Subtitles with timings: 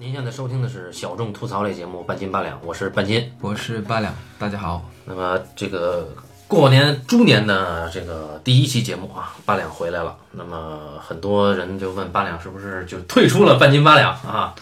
[0.00, 3.32] 您现在收听的是小众吐槽类节目《半斤八两》，我是半斤。
[3.40, 4.88] 我是八两，大家好。
[5.04, 6.14] 那么这个
[6.46, 10.16] 过年猪年的这个第一期节目啊，八两回来了。
[10.30, 14.54] 那么很多人就问八两是不是就退出了半斤八两啊？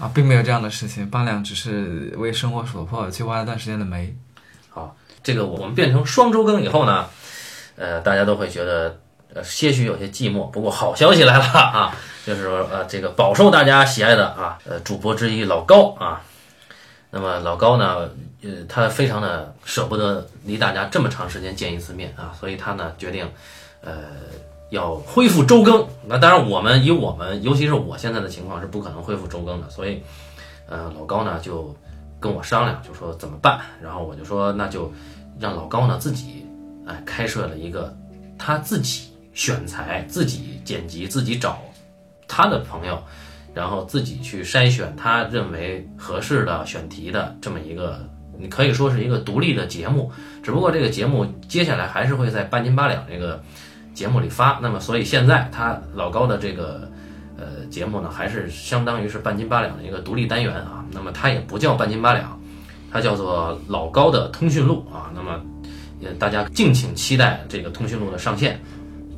[0.00, 4.12] 啊，并没有这样的事情，八两只是为生活所迫去挖了段时间的煤。
[4.70, 7.06] 好，这个我们变成双周更以后呢，
[7.76, 8.98] 呃，大家都会觉得
[9.34, 10.50] 呃些许有些寂寞。
[10.50, 16.22] 不过好消息来了啊，就是呃这个饱受大家喜爱的啊呃主播之一老高啊，
[17.10, 18.08] 那么老高呢，
[18.42, 23.28] 呃他非常的舍不得离大家这么长时间见一次面啊，所以他呢决定
[23.82, 24.04] 呃
[24.70, 25.86] 要恢复周更。
[26.06, 30.02] 那当然我们以我们尤其是我现在的情况是不可能恢复周更的，所以
[30.68, 31.76] 呃老高呢就
[32.18, 33.60] 跟我商量，就说怎么办。
[33.82, 34.90] 然后我就说那就
[35.38, 36.46] 让老高呢自己
[36.86, 37.94] 哎开设了一个
[38.38, 41.58] 他自己选材、自己剪辑、自己找
[42.28, 43.02] 他的朋友，
[43.54, 48.08] 然后自己去筛选他认为合适的选题的这么一个，
[48.38, 50.10] 你可以说是一个独立的节目。
[50.42, 53.42] 只不过这个节目接下来还是会在半斤八两这个
[53.94, 54.58] 节目里发。
[54.60, 56.90] 那么所以现在他老高的这个
[57.38, 60.84] 呃节目呢，还是相当于是半斤八两的一个独立单元啊。
[60.92, 62.38] 那么它也不叫半斤八两，
[62.92, 65.10] 它叫做老高的通讯录啊。
[65.14, 65.40] 那么
[66.00, 68.60] 也大家敬请期待这个通讯录的上线。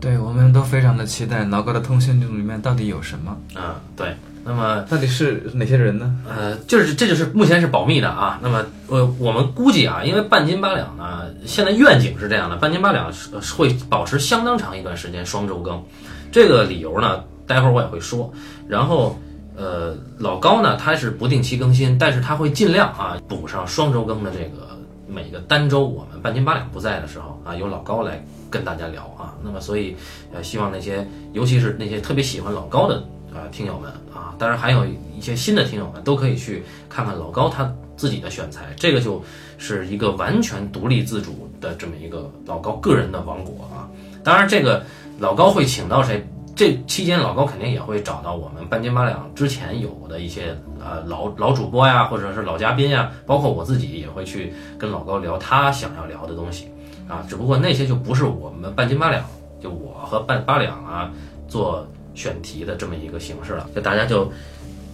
[0.01, 6.15] 对，我们都非常的期待老高的通讯录里面到底有什么，啊，对，那么到底是哪些人呢？
[6.29, 8.39] 呃，就是这就是目前是保密的啊。
[8.43, 15.83] 那么呃，我们估计啊，因为半斤八两呢，现在愿景是这样的，半斤八两是是会保持相当长一段时间双周更。
[16.31, 18.33] 这个理由呢，待会儿我也会说。
[18.69, 19.19] 然后
[19.57, 29.35] 呃，老高呢，他是不定期更新，但是他会尽量啊补上双周更的这个每个单周我们半斤八两不在的时候啊，由老高来跟大家聊啊。
[29.43, 29.97] 那么所以
[30.33, 32.97] 呃，希望那些尤其是那些特别喜欢老高的
[33.33, 39.23] 啊听友们啊，当然还有一些新的听友们都可以去看看老高他自己的选材，这个就
[39.59, 43.89] 是一个完全独立自主的这么一个老高个人的王国啊。
[44.23, 44.85] 当然，这个
[45.19, 46.27] 老高会请到谁？
[46.55, 56.71] 这期间，老高肯定也会找到我们半斤八两之前有的一些呃老老主播呀，或者是老嘉宾呀，包括我自己也会去跟老高聊他想要聊的东西
[57.09, 57.25] 啊。
[57.29, 59.25] 只不过那些就不是我们半斤八两，
[59.61, 61.11] 就我和半八两啊
[61.49, 63.69] 做选题的这么一个形式了。
[63.75, 64.31] 就大家就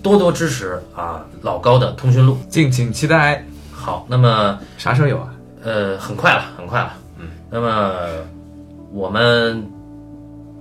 [0.02, 2.38] 多多支持啊老高的通讯录。
[2.48, 3.44] 敬请期待。
[3.70, 5.34] 好，那么啥时候有啊？
[5.64, 6.94] 呃，很快了，很快了。
[7.18, 8.24] 嗯，那么
[8.92, 9.68] 我们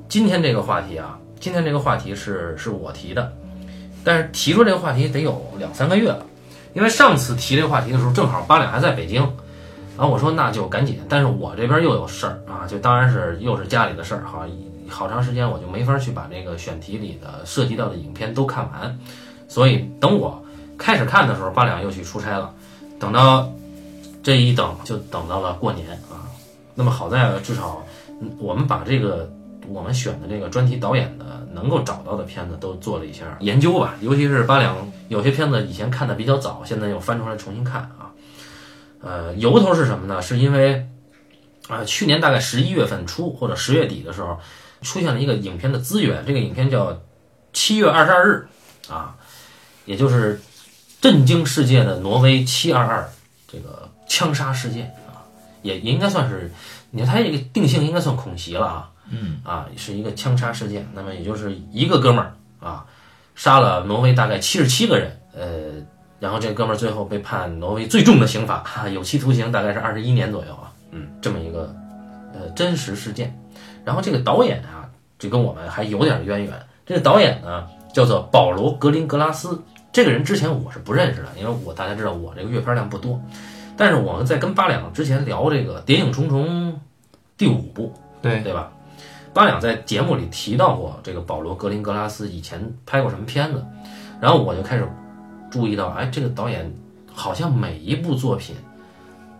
[0.07, 3.31] 今天这个话题啊，今天这个话题是是我提的，
[4.03, 6.25] 但是提出这个话题得有两三个月了，
[6.73, 9.27] 因为上次提这个话题的时候，正好八两还在北京，
[10.01, 14.47] 然后我说那就赶紧，但是我这边又有事儿啊，就当然是又是家里的事儿哈，
[14.89, 18.97] 好长时间我就没法去把这个选题里的涉及到的影片都看完，
[19.47, 20.43] 所以等我
[20.75, 22.51] 开始看的时候，八两又去出差了，
[22.99, 23.47] 等到
[24.23, 26.25] 这一等就等到了过年啊。
[26.73, 27.83] 那么好在至少
[28.39, 29.31] 我们把这个
[29.67, 34.75] 我们选的这个专题导演的能够找到的片子都做了一下研究吧，尤其是八两
[35.09, 38.00] 有些片子以前看的比较早，现在又翻出来重新看啊。
[39.01, 40.21] 呃，由头是什么呢？
[40.21, 40.87] 是因为
[41.67, 44.37] 啊、去年大概十一月份初或者十月底的时候，
[44.81, 46.91] 出现了一个影片的资源，这个影片叫
[47.53, 48.47] 《七月二十二日》
[48.93, 49.15] 啊，
[49.85, 50.41] 也就是
[50.99, 53.09] 震惊世界的挪威七二二
[53.47, 55.23] 这个枪杀事件啊，
[55.61, 56.51] 也也应该算是，
[56.89, 62.85] 你看它这个定性应该算恐袭了啊，嗯啊，是一个枪杀事件，那么也就是一个哥们儿啊，
[63.33, 65.85] 杀了挪威大概七十七个人，呃，
[66.21, 71.75] 然后这个哥们儿最后被判挪威最重的刑罚，哈、有期徒刑大概是二十一年左右啊，嗯，这么一个
[72.31, 73.35] 呃真实事件，
[73.83, 74.87] 然后这个导演啊，
[75.17, 76.53] 就跟我们还有点渊源，
[76.85, 79.59] 这个导演呢叫做保罗·格林格拉斯。
[79.91, 83.19] 这个人之前我是不认识的，因为我大家知道我这个阅片量不多，
[83.75, 86.71] 但是我们在跟八两之前聊这个《谍影重重》
[87.35, 87.91] 第五部，
[88.21, 88.71] 对，对吧？
[89.33, 93.65] 八两在节目里提到过这个保罗·格林格拉斯以前拍过什么片子，
[94.21, 94.87] 然后我就开始
[95.51, 96.73] 注意到，哎，这个导演
[97.13, 98.55] 好像每一部作品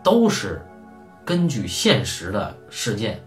[0.04, 0.62] 都是
[1.25, 3.19] 根据现实的事件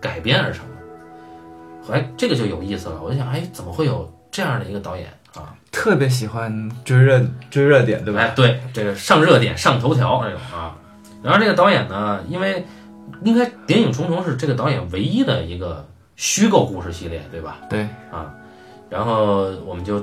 [0.00, 3.02] 改编而成的，哎，这个就有意思了。
[3.02, 5.54] 我就想，哎，怎么会有这样的一个导演啊？
[5.72, 7.20] 特别喜欢追热
[7.50, 8.20] 追热点，对吧？
[8.20, 10.76] 哎，对，这个上热点、上头条这种啊。
[11.22, 12.64] 然后这个导演呢，因为
[13.24, 15.84] 应该《谍影重重》是这个导演唯一的一个
[16.14, 17.58] 虚构故事系列，对吧？
[17.68, 18.32] 对，啊，
[18.88, 20.00] 然后我们就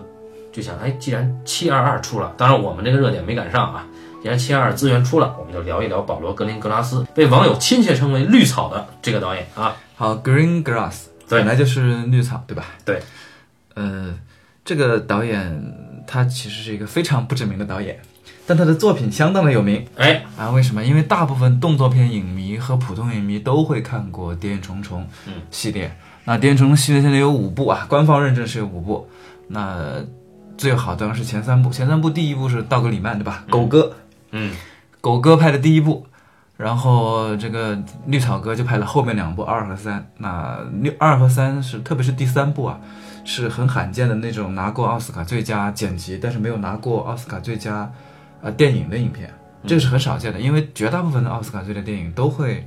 [0.56, 3.86] 就想，哎，既然七二二出了，当然我们这个热点没赶上啊。
[4.22, 9.76] 既然七二二资源出了，我们就聊一聊保罗·格林格拉斯，被网友亲切称为“绿草”的这个导演啊。
[9.96, 12.68] 好，Green Grass，对本来就是绿草，对吧？
[12.86, 13.02] 对，
[13.74, 14.18] 呃，
[14.64, 18.00] 这个导演他其实是一个非常不知名的导演，
[18.48, 20.50] 但他的作品相当的有名哎，啊。
[20.52, 20.82] 为什么？
[20.82, 25.04] 因为大部分动作片影迷和普通影迷都会看过《谍影重重》
[25.52, 25.96] 系列。
[26.24, 29.08] 那《谍影重重》系列现在有五部啊，官方认证是有五部。
[29.48, 30.04] 那
[30.58, 33.44] 最好当然是前三部，前三部第一部是道格里曼对吧？
[33.50, 33.94] 狗哥，
[34.32, 34.54] 嗯
[35.02, 36.06] 狗哥拍的第一部，
[36.58, 40.08] 然后这个绿草哥就拍了后面两部二和三。
[40.18, 42.80] 那六二和三是，特别是第三部啊，
[43.24, 47.92] 是很罕见的那种拿过奥斯卡最佳剪辑，但是没有拿过奥斯卡最佳
[48.42, 49.32] 呃电影的影片，
[49.68, 52.66] 这个是很少见的，因为绝大部分的奥斯卡最佳电影都会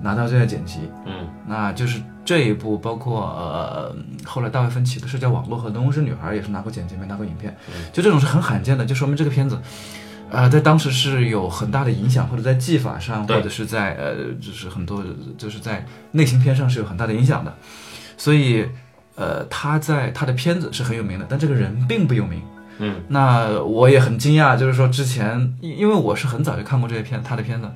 [0.00, 0.80] 拿到最佳剪辑。
[1.04, 7.56] 嗯那就是这一部，包括呃后来大卫芬奇的社交网络和《东欧之女孩》也是拿过剪辑，没拿过影片，
[7.92, 9.58] 就这种是很罕见的，就说明这个片子。
[10.28, 15.04] 呃，在当时是有很大的影响，或者在技法上，或者是在呃，就是很多，
[15.38, 17.54] 就是在类型片上是有很大的影响的。
[18.16, 18.66] 所以，
[19.14, 22.42] 呃，他在他的片子是很有名的，但这个人并不有名。
[22.78, 27.70] 嗯那我也很惊讶，就是说之前，因因为我是很早就看过这些片他的片子，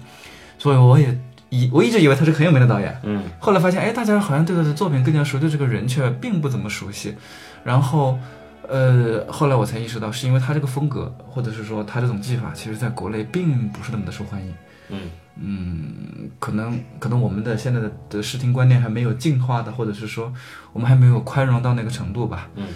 [0.58, 1.16] 所以我也
[1.50, 2.98] 以我一直以为他是很有名的导演。
[3.02, 7.14] 嗯后来发现，哎，大家好像对他的作品更加熟，对这个人却并不怎么熟悉。
[7.62, 8.18] 然后，
[8.68, 14.54] 呃，后来我才意识到，是因为他这个风格，或者是说他这种技法，其实在国内并不是那么的受欢迎。
[14.88, 15.10] 嗯
[15.42, 20.32] 嗯，可能可能我们的现在的的视听观念还没有进化的，或者是说
[20.72, 22.48] 我们还没有宽容到那个程度吧。
[22.56, 22.66] 嗯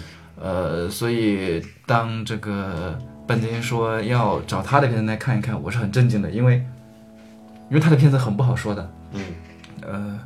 [0.41, 6.61] 呃，所以当这个半斤说要找他的片子来看一看，我是很震惊的，因为
[7.69, 8.91] 因为他的片子很不好说的。
[9.13, 9.21] 嗯
[9.81, 10.19] 呃，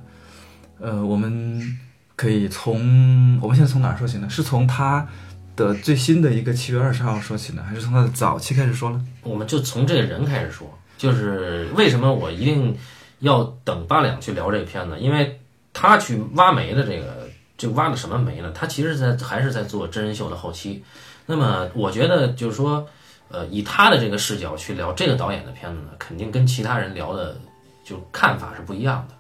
[0.80, 1.78] 呃，我们
[2.16, 4.30] 可以从我们现在从哪儿说起呢？
[4.30, 5.08] 是从他
[5.56, 9.06] 的最新的一个七月二十号说起呢，还是从他的早期开始说呢？
[9.24, 12.78] 我们就从这个人开始说，就是为什么我一定
[13.20, 15.40] 要等八两去聊这个片子，因为
[15.74, 17.28] 他去挖煤的这个，
[17.58, 18.52] 就挖的什么煤呢？
[18.54, 20.84] 他其实在还是在做真人秀的后期。
[21.26, 22.88] 那么我觉得就是说，
[23.30, 27.38] 呃，以他的这个视角去聊这个导演的片子呢，肯定跟其他人聊的
[27.84, 29.16] 就看法是不一样的。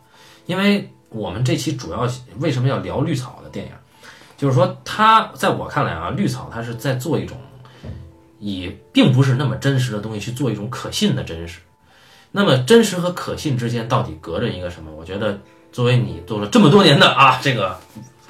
[0.45, 2.07] 因为我们这期主要
[2.39, 3.71] 为什么要聊绿草的电影，
[4.38, 7.38] 就是说他在我看来啊，绿草他是在做一种。
[8.41, 11.59] 以并不是那么真实的东西去做一种可信的真实。
[12.31, 14.89] 那么真实和可信之间到底隔着一个什么？
[14.94, 15.38] 我觉得
[15.73, 17.77] 作为你做了这么多年的啊，这个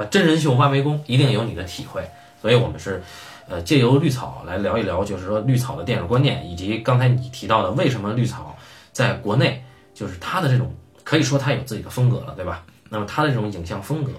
[0.10, 2.10] 真人秀挖煤工，一定有你的体会。
[2.42, 3.04] 所以我们是
[3.50, 8.56] 呃借由绿草来聊一聊，就是说绿草的电影观念，以及刚才你提到的为什么绿草
[8.94, 9.62] 在国内
[9.94, 10.74] 就是它的这种
[11.04, 12.64] 可以说它有自己的风格了，对吧？
[12.90, 14.12] 那么它的这种影像风格，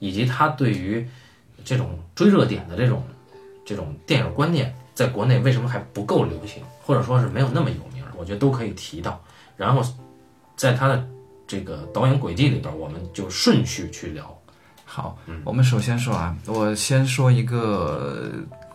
[0.00, 1.06] 以及它对于
[1.64, 3.02] 这种追热点的这种
[3.64, 4.74] 这种电影观念。
[4.94, 8.04] 在国内为什么还不够流行，或者说是没有那么有名？
[8.16, 9.20] 我觉得都可以提到。
[9.56, 9.82] 然后，
[10.54, 11.04] 在他的
[11.48, 14.38] 这个导演轨迹里边，我们就顺序去聊。
[14.94, 18.30] 好，我们首先说啊，我先说一个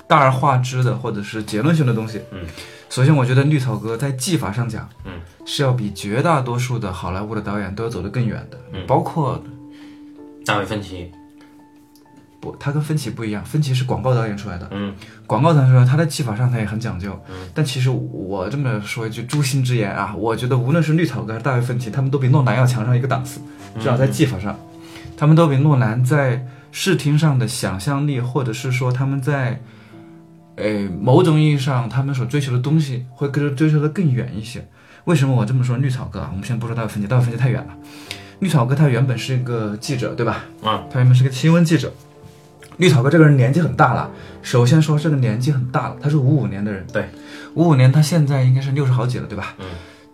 [0.06, 2.20] 大而化之的或者是结论性的东西。
[2.34, 2.42] 嗯，
[2.90, 5.14] 首先我觉得绿草哥在技法上讲，嗯，
[5.46, 8.60] 是要比绝大多数的好莱坞的导演都要走得更远的。
[8.74, 9.42] 嗯包括
[10.46, 11.10] 大卫芬奇，
[12.42, 14.68] 不，他跟芬奇不一样，芬奇是广告导演出来的。
[14.72, 14.94] 嗯
[15.26, 17.18] 广告导演出来，他在技法上他也很讲究。
[17.30, 23.40] 嗯，但其实我这么说一句诛心之言啊，我觉得无论是绿草哥还是大卫芬奇，他们都比诺兰要强上一个档次，
[23.80, 24.60] 至少在技法上，
[25.20, 29.62] 他们都比诺兰在视听上的想象力，或者是说他们在，
[30.56, 34.66] 呃，某种意义上他们所追求的东西会跟追求的更远一些。
[35.04, 35.76] 为什么我这么说？
[35.76, 37.76] 绿草哥啊，我们先不说大卫芬奇，大卫芬奇太远了。
[38.40, 40.46] 绿草哥他原本是一个记者，对吧？
[40.64, 41.92] 啊，他原本是个新闻记者。
[42.78, 44.10] 绿草哥这个人年纪很大了，
[44.42, 47.10] 首先说这个年纪很大了，他是五五年的人，对，
[47.56, 49.54] 五五年他现在应该是六十好几了，对吧？
[49.60, 49.66] 嗯。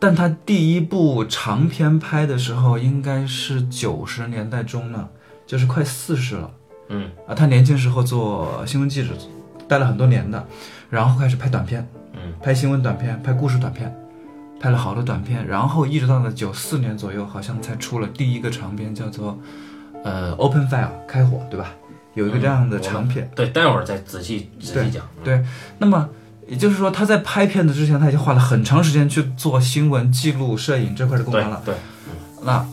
[0.06, 5.10] 但他第一部长片拍的时候应该是九十年代中呢，
[5.48, 6.52] 就是快四十了
[6.90, 7.34] 嗯啊。
[7.34, 9.10] 他年轻时候做新闻记者，
[9.68, 10.46] 待了很多年的，
[10.92, 13.92] 然后开始拍短片，嗯，拍新闻短片，拍故事短片，
[14.60, 19.40] 拍了好多短片，然后一直到了九四年左右，好像才出了第一个长片，叫做
[20.04, 21.72] 呃《Open Fire》开火，对吧？
[22.14, 23.28] 有一个这样的长片。
[23.36, 25.04] 对，待会儿再仔细仔细讲。
[25.24, 25.44] 对，
[25.80, 26.08] 那么
[26.48, 31.62] 也就是说，他在拍片子之前，他已经花了很长时间去做新闻记录、摄影这块的工作了。
[31.66, 31.74] 对，
[32.44, 32.66] 那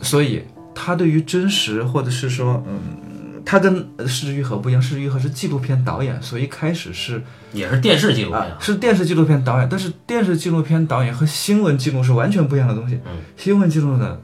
[0.00, 13.00] 所以他对于真实，或者是说，嗯，他跟呃失之愈合不一样，失之愈合是纪录片导演，所以一开始是也是电视纪录片啊，是电视纪录片导演，但是电视纪录片导演和新闻记录是完全不一样的东西。
[13.06, 14.20] 嗯，新闻记录的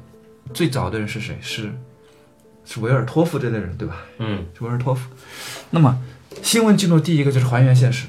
[0.54, 1.36] 最早的人是谁？
[1.40, 1.72] 是
[2.64, 3.96] 是维尔托夫这类人，对吧？
[4.18, 5.08] 嗯，是维尔托夫。
[5.70, 5.98] 那么
[6.42, 8.06] 新闻记录第一个就是还原现实。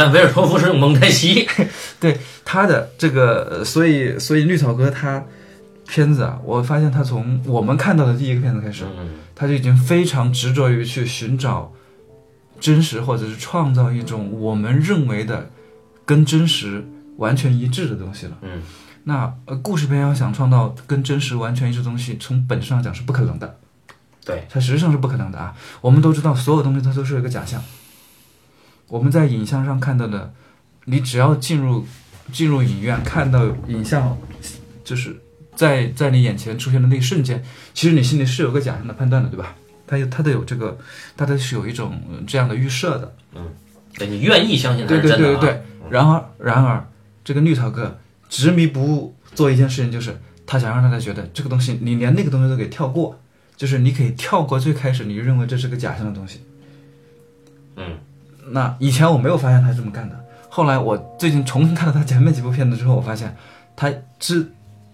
[0.00, 1.46] 但维尔托夫是用蒙太奇。
[2.00, 5.22] 对他的这个，呃所以所以绿草哥他
[5.86, 11.70] 片子啊，我发现他从我们看到的第一个片子开始，嗯他就已经非常执着于去寻找
[12.58, 15.50] 真实，或者是创造一种我们认为的
[16.06, 16.82] 跟真实
[17.18, 18.32] 完全一致的东西了。
[18.40, 18.62] 嗯
[19.04, 23.58] 那呃，故事片要想创造跟真实完全一致的东西，从本质上讲是不可能的。
[24.24, 25.54] 对，它实际上是不可能的啊！
[25.80, 27.60] 我们都知道，所有东西它都是一个假象。
[28.90, 30.34] 我们在影像上看到的，
[30.84, 31.86] 你只要进入
[32.30, 34.18] 进入影院看到影像，
[34.84, 35.16] 就是
[35.54, 37.42] 在在你眼前出现的那一瞬间，
[37.72, 39.56] 其实你心里是有个假象的判断的，对吧？
[39.86, 40.78] 它有它的有这个，
[41.16, 43.14] 它的是有一种呃这样的预设的。
[43.34, 43.46] 嗯
[43.98, 45.40] 对你愿意相信它对对是真的啊。
[45.40, 45.62] 对对对。
[45.90, 46.88] 然而然而，
[47.24, 50.16] 这个绿桃哥执迷不悟做一件事情，就是
[50.46, 53.20] 他想让大家觉得这个东西，你连那个东西都给跳过，
[53.56, 56.40] 就是你可以跳过最开始你认为这是个假象的东西。
[57.76, 57.98] 嗯
[58.52, 63.36] 那以前我没有发现他是这么干的，后来我最近重新看了他前面几部片子之后，我发现
[63.76, 64.52] 他执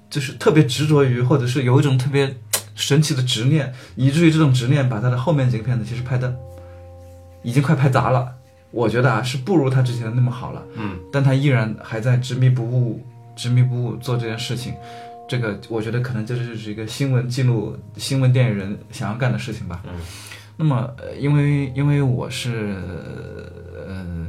[0.09, 2.37] 就是特别执着于，或者是有一种特别
[2.75, 6.35] 神奇的执念，以至于这种执念把他的后面几个片子其实拍的
[7.43, 8.33] 已经快拍砸了。
[8.73, 10.63] 我觉得啊，是不如他之前的那么好了。
[10.75, 13.01] 嗯，但他依然还在执迷不悟、
[13.35, 14.75] 执迷不悟做这件事情。
[15.29, 19.83] 这个我觉得可能这就是一个新闻记录、新闻电影人想要干的事情吧。
[19.85, 19.93] 嗯，
[20.57, 22.77] 那么呃，因为因为我是
[23.87, 24.27] 呃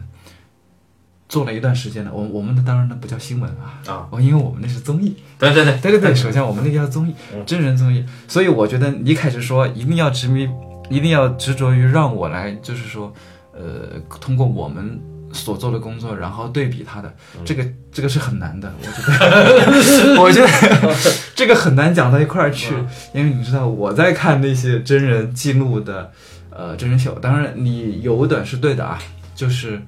[1.30, 5.16] 做了一段时间的，我我们的当然那不叫新闻啊，啊，我，因为我们那是综艺。
[5.38, 5.78] 对对对。
[5.80, 10.50] 对对对，首先我们那个叫综艺嗯，真人综艺，所以我觉得你开始说一定要执迷，
[10.90, 13.14] 一定要执着于让我来，就是说，
[13.54, 15.00] 呃，通过我们
[15.32, 17.14] 所做的工作，然后对比他的，
[17.46, 20.96] 这个这个是很难的，我觉得， 我觉得
[21.36, 22.74] 这个很难讲到一块儿去，
[23.14, 26.12] 因为你知道我在看那些真人记录的，
[26.50, 29.00] 呃，真人秀，当然你有一点是对的啊，
[29.36, 29.82] 就是。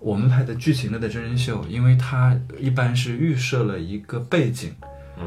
[0.00, 4.70] 我们拍的剧情类的真人秀，因为它一般是预设了一个背景，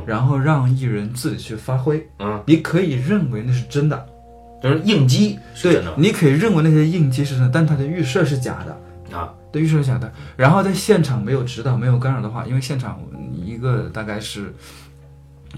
[0.06, 2.08] 然后让艺人自己去发挥。
[2.20, 4.06] 嗯，你可以认为那是真的，
[4.64, 8.82] 就是应激是对你可以认为那些应激是真的，但它的预设是假的。
[9.52, 9.54] 啊。
[9.54, 10.12] 对，预设是假的。
[10.38, 13.00] 然后在现场没有指导、没有干扰的话，因为现场
[13.34, 14.54] 一个大概是，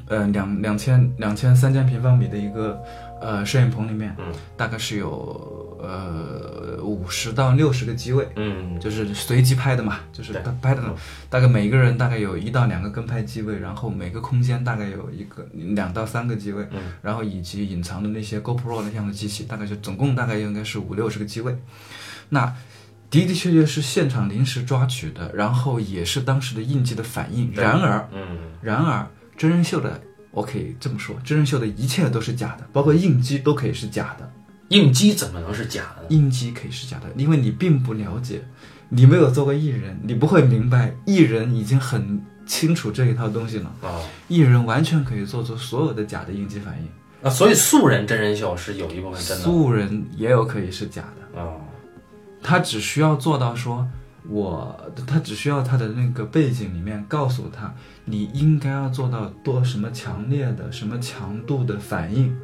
[0.08, 2.82] 呃，两两千两千三千平方米的一个
[3.22, 4.26] 呃摄影棚里面，嗯，
[4.58, 10.94] 大概是有呃五十到六十个机位，嗯就是随机拍的嘛，就是拍的呢，
[11.30, 21.56] 大概每个人大概有一到两个跟拍机位，然后每个空间大概有一个两到三个机位，嗯然后以及隐藏的那些 GoPro 那样的机器，大概就总共大概应该是五六十个机位。
[22.30, 22.52] 那
[23.22, 27.51] 的的确确是现场临时抓取的，然后也是当时的应激的反应。
[27.53, 30.01] 然而，嗯然而真人秀的
[30.32, 34.29] 我可以这么说，真人秀的一切都是假的，包括应激都可以是假的。
[34.70, 36.05] 应激怎么能是假的？
[36.10, 38.41] 应激可以是假的，因为你并不了解，
[38.89, 43.72] 你没有做过艺人，你不会明白艺人已经很清楚这一套东西了。
[43.84, 51.53] 啊艺人完全可以做出所有的假的应激反应，啊，所以素人真人秀是有一部分真的素人也有可以是假的，啊。
[52.44, 53.88] 他只需要做到说，
[54.28, 57.74] 我他只需要他的那个背景里面告诉他，
[58.06, 62.36] 你应该要做到多什么强烈的、什么强度的反应，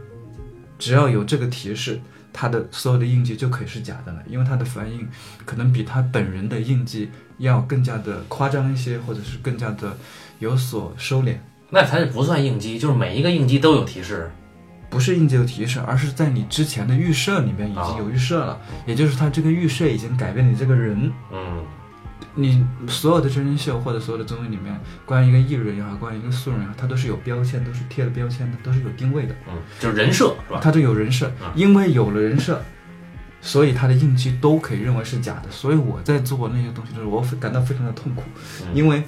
[0.77, 1.99] 只要有这个提示，
[2.31, 5.07] 他的所有的印记就可以是假的了，因为他的反应
[5.45, 9.95] 可能比他本人的印记要更加的夸张一些，或者是更加的
[10.39, 11.35] 有所收敛。
[11.69, 14.31] 那它不算应激，就是每一个应激都有提示。
[14.89, 21.11] 不是应急有提示，而是在你之前的预设里面已经有预设了，也就是他这个预设已经改变你这个人。
[21.31, 21.63] 嗯
[22.35, 30.59] 你所有的真人秀或者所有的综艺里面，关于一个艺人也好，关于一个素人也好，他都是有标签，都是贴了标签的，都是有定位的，嗯，就是人设是吧？
[30.61, 31.51] 他都有人设嗯。
[31.55, 32.61] 因为有了人设，
[33.41, 35.49] 所以他的应激都可以认为是假的。
[35.49, 38.23] 所以我在做那些东西的时候，我感到非常的痛苦，
[38.61, 39.03] 嗯因为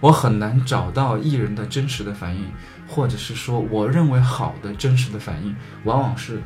[0.00, 2.44] 我很难找到艺人的真实的反应，
[2.86, 6.42] 或者是说我认为好的真实的反应，往往是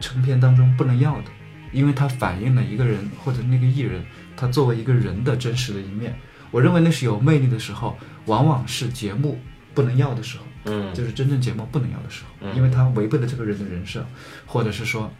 [0.00, 1.30] 成片当中不能要的，
[1.72, 4.04] 因为它反映了一个人或者那个艺人
[4.36, 6.14] 他作为一个人的真实的一面。
[6.50, 9.38] 我认为那是有魅力的时候，往往是节目
[9.74, 10.44] 不能要的时候。
[10.66, 14.04] 嗯就是真正节目不能要的时候，嗯因为它违背了这个人的人设，
[14.44, 15.10] 或者是说，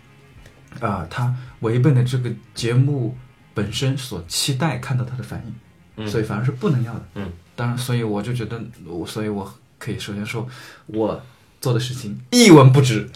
[0.81, 3.17] 啊、他违背了这个节目
[3.55, 7.09] 本身所期待看到他的反应，嗯所以反而是不能要的。
[7.15, 10.49] 嗯，当然，所以我就觉得，我所以我可以首先说，
[10.87, 11.23] 我
[11.61, 13.07] 做的事情一文不值，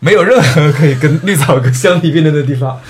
[0.00, 2.80] 没有任何可以跟绿草哥相提并论的地方，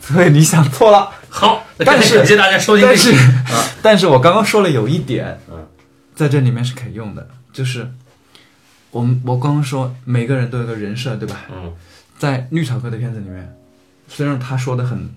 [0.00, 1.10] 所以你想错了。
[1.28, 5.66] 好，但是感谢大家收听但是啊，但是我刚刚说了有一点，嗯
[6.14, 7.90] 在这里面是可以用的，就是
[8.92, 11.40] 我们我刚刚说每个人都有个人设，对吧？
[11.52, 11.74] 嗯
[12.16, 13.56] 在绿草哥的片子里面，
[14.06, 15.10] 虽然他说的很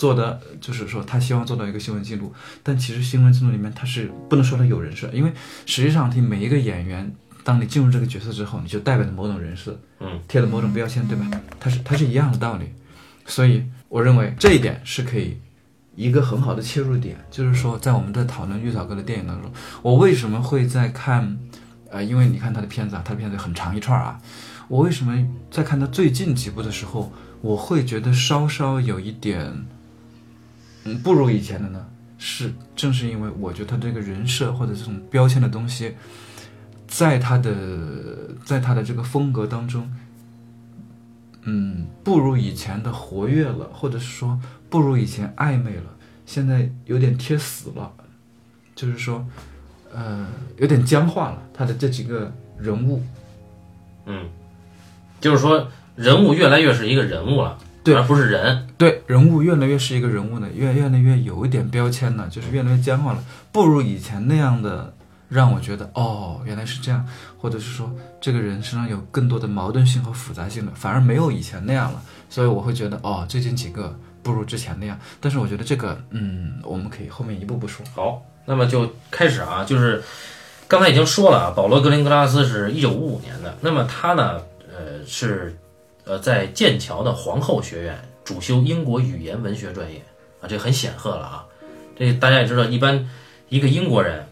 [0.00, 5.30] 做的，就是说他希望做到一个新闻记录，但其实新闻记录里面他是不能说他有人设，因为
[5.66, 7.14] 实际上你每一个演员，
[7.44, 11.30] 当你进入这个角色之后，你就代表着某种人设，嗯贴了某种标签，对吧？
[11.60, 12.64] 它是它是一样的道理，
[13.26, 15.36] 所以我认为这一点是可以
[15.94, 19.52] 一个很好的切入点，就是说在我们在讨论玉草哥的电影当中，
[19.82, 21.38] 我为什么会在看，
[21.90, 24.18] 呃，因为你看他的片子啊，他的片子很长一串啊，
[24.68, 29.66] 我为什么在看他最近几部的时候，我会觉得稍稍有一点，
[30.84, 31.86] 嗯，不如以前的呢？
[32.18, 35.94] 是正是因为我觉得他这个人设或者这种标签的东西，
[36.86, 37.54] 在他的
[38.44, 39.90] 在他的这个风格当中。
[41.44, 45.96] 嗯，不如以前的活跃了，或者是说不如以前暧昧了，
[46.26, 47.90] 现在有点贴死了，
[48.74, 49.26] 就是说，
[49.90, 51.42] 呃，有点僵化了。
[51.54, 53.02] 他的这几个人物，
[54.04, 54.28] 嗯，
[55.18, 58.66] 就是说人物越来越是一个人物了，对而不是人。
[58.76, 64.92] 对人物越来越是一个人物呢，越越来越有一点标签了，就是越来越僵化了，不如以前那样的
[65.28, 67.06] 让我觉得哦，原来是这样，
[67.38, 74.98] 或者是说这个人身上有更多的矛盾性和复杂性的，反而没有以前那样了，所以我会觉得哦，最近几个不如之前那样。
[75.20, 77.84] 但是我觉得这个，嗯，我们可以后面一步步说。
[77.94, 80.02] 好，那么就开始啊，就是
[80.66, 85.56] 刚才已经说了啊，保罗·格林格拉斯是一九五五年的，那么他呢，呃，是
[86.04, 90.02] 呃在剑桥的皇后学院主修英国语言文学专业
[90.40, 91.44] 啊，这很显赫了啊。
[91.98, 93.08] 这大家也知道，一般
[93.48, 94.26] 一个英国人。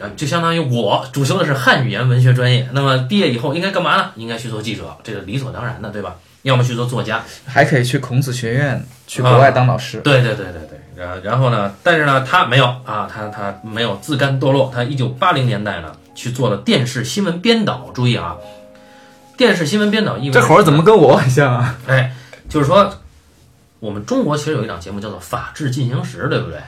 [0.00, 4.10] 啊，就相当于我主修的是汉语言文学专业，那么毕业以后应该干嘛呢？
[4.16, 6.16] 应该去做记者，这个理所当然的，对吧？
[6.42, 10.00] 要么去做作家，还可以去孔子学院，去国外当老师。
[10.00, 10.80] 对对对对对。
[10.96, 11.76] 然然后呢？
[11.84, 17.92] 但是呢，他没有啊，他他没有自甘堕落，他一九八零年代呢去做了电视新闻编导。
[17.94, 18.36] 注意啊，
[19.36, 21.76] 电视新闻编导意味这活儿怎么跟我很像啊？
[21.86, 22.14] 哎，
[22.48, 23.00] 就是说，
[23.80, 26.60] 我们中国其实有一档节目叫做《法制进行时》，对不对？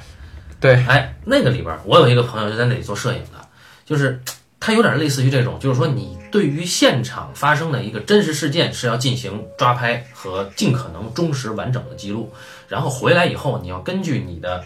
[0.59, 3.47] 对，哎，那个里边，我有一个朋友就在那里做摄影的，
[3.85, 4.21] 就是
[4.59, 12.33] 他有点类似于这种，就是说你对于现场发生的一个真实事件是要进行抓拍和尽可能忠实完整的记录，
[12.69, 14.65] 然后回来以后，你要根据你的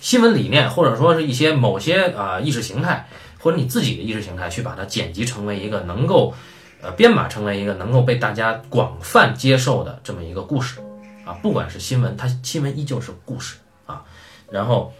[0.00, 6.34] 新闻理念或者说是一些某些啊意识形态或者你自己的意识形态去把它剪辑成为一个能够
[6.82, 10.80] 呃编码成为一个能够被大家广泛接受的这么一个故事
[11.24, 14.02] 啊，不管是新闻，它新闻依旧是故事啊，
[14.50, 14.92] 然后。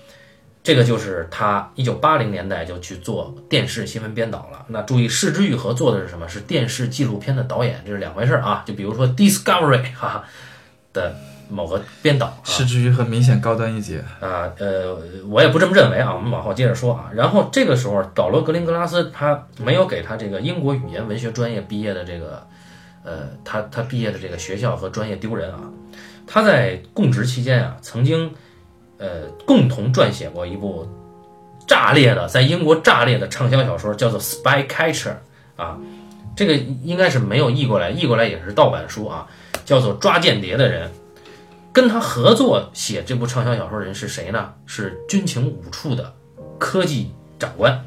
[0.63, 4.67] 这个就是他一九八零年代就去做电视新闻编导了。
[4.67, 6.29] 那注意，市之愈合做的是什么？
[6.29, 8.65] 是电视纪录片的导演，这是两回事啊。
[8.67, 10.25] 就比如说 Discovery 哈哈
[10.93, 11.15] 的
[11.49, 14.51] 某个编导，失之于很明显高端一截啊。
[14.59, 14.97] 呃，
[15.29, 16.15] 我也不这么认为啊。
[16.15, 17.11] 我们往后接着说啊。
[17.15, 22.47] 然后这个时候，保罗格林格拉斯他没有给他这个英国语言文学专业毕业的这个，
[23.05, 25.61] 呃，他他毕业的这个学校和专业丢人啊。
[26.27, 28.31] 他在供职期间啊，曾经。
[28.99, 30.89] 呃，共同撰写过一部
[31.67, 35.13] 炸裂的，在英国炸裂的畅销小说，叫做《Spy Catcher》
[35.63, 35.79] 啊，
[36.35, 39.27] 这个应该是没有译过来，译过来也是盗版书啊，
[39.67, 40.89] 叫做《抓间谍的人》。
[41.77, 44.55] 跟他合作写这部畅销小说的人是谁呢？
[44.65, 46.15] 是军情五处的
[46.59, 47.85] 科技长官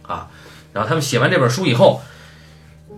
[0.00, 0.28] 啊。
[0.72, 2.00] 然后他们写完这本书以后，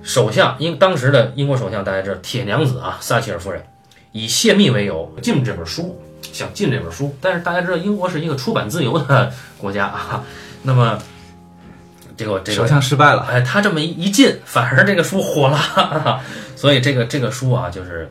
[0.01, 3.67] 首相英当时的英国首相大家知道铁娘子啊，撒切尔夫人，
[4.13, 6.01] 以泄密为由禁这本书。
[6.33, 10.23] 想进这本书，但是大家知道英国是一个出版自由的国家啊，
[10.63, 10.97] 那么
[12.17, 16.21] 这个这个首相失败了，哎，他这么一一进，反而这个书火了，
[16.55, 18.09] 所以这个这个书啊，就是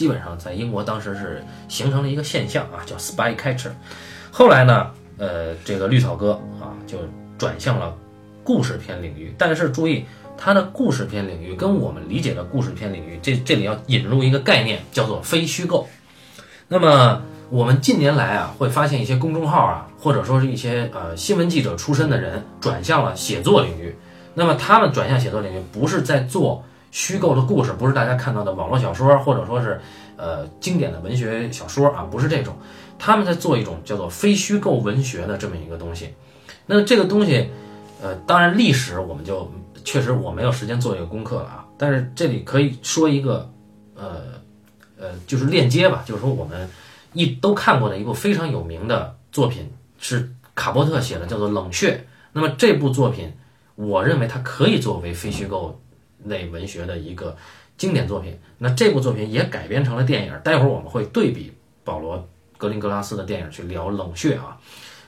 [0.00, 3.68] 基本上在英国当时是形成了一个现象啊，叫 spy catcher。
[4.30, 6.96] 后来呢，呃，这个绿草哥啊就
[7.36, 7.94] 转向了
[8.42, 10.06] 故事片领域，但是注意
[10.38, 15.86] 他的故事片领域跟我们理解的故事片领域，这这里要引入一个概念，叫做非虚构。
[16.66, 23.94] 那么我们近年来啊，会发现一些公众号啊，或者说是一些呃新闻记者出身的人转向了写作领域。
[24.32, 29.80] 那么他们转向写作领域，不是在做虚构的故事，不是大家看到的网络小说，或者说是
[30.16, 32.54] 呃经典的文学小说啊，不是这种，
[32.98, 36.14] 他们在做一种叫做非虚构文学的这么一个东西。
[36.66, 37.48] 那这个东西，
[38.02, 39.50] 呃，当然历史我们就
[39.84, 43.50] 确实我没有时间做一个功课了啊，但是这里可以说一个
[43.94, 44.40] 呃。
[45.02, 46.68] 呃，就是链接吧，就是说我们
[47.14, 51.92] 一都看过的一部非常有名的作品是卡波特写的，叫做《冷血》。
[52.34, 53.32] 那么这部作品，
[53.76, 55.80] 我认为它可以作为非虚构
[56.24, 57.36] 类文学的一个
[57.76, 58.38] 经典作品。
[58.58, 61.52] 那这部作品也改编成了电影，待会儿我们会对比
[61.84, 64.58] 保罗格林格拉斯的电影去聊《冷血》啊。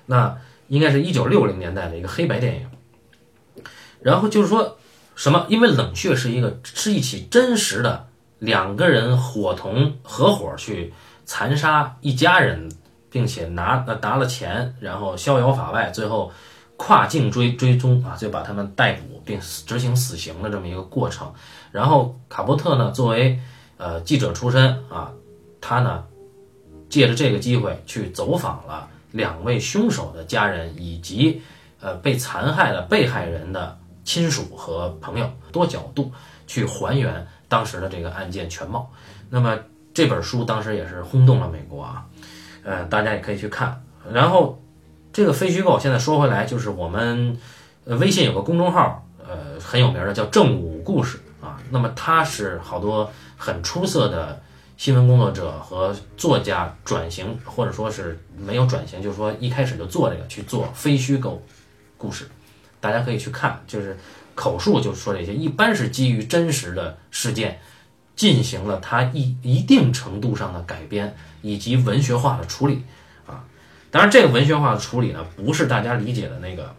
[0.06, 0.36] 那
[0.68, 3.64] 应该是一九六零年代的一个黑白电影。
[4.00, 4.78] 然后就是说
[5.14, 5.46] 什么？
[5.48, 8.08] 因为《冷血》是一个是一起真实的。
[8.38, 10.92] 两个人伙同合伙去
[11.24, 12.68] 残杀一家人，
[13.08, 16.32] 并且拿拿了钱，然后逍遥法外，最后
[16.84, 21.32] 跨境追追踪啊，就把他们逮捕并执行死刑的这么一个过程。
[21.70, 23.38] 然后卡波特呢，作为
[23.76, 25.12] 呃记者出身啊，
[25.60, 26.02] 他呢
[26.88, 31.40] 借着这个机会去走访了两位凶手的家人以及
[31.80, 36.10] 呃被残害的被害人的亲属和朋友，多角度
[36.48, 38.90] 去还原当时的这个案件全貌。
[39.30, 39.56] 那么
[39.94, 42.04] 这本书当时也是轰动了美国啊，
[42.64, 43.80] 呃，大家也可以去看。
[44.12, 44.60] 然后
[45.12, 47.36] 这个非虚构，现在说回来，就是我们
[47.84, 51.60] 微信有个公众号，呃很有名的叫正午故事啊。
[51.70, 54.40] 那么它是好多很出色的
[54.76, 61.42] 新闻工作者和作家转型，或者说是没有转型，就是说一开始就做这个去做非虚构
[61.98, 62.28] 故事，
[62.80, 63.96] 大家可以去看，就是
[64.34, 67.60] 口述就说这些，一般是基于真实的事件。
[68.14, 72.84] 进行了它一一定程度上的改编以及文学化的处理，
[73.92, 76.74] 当然这个文学化的处理呢，不是大家理解的那个，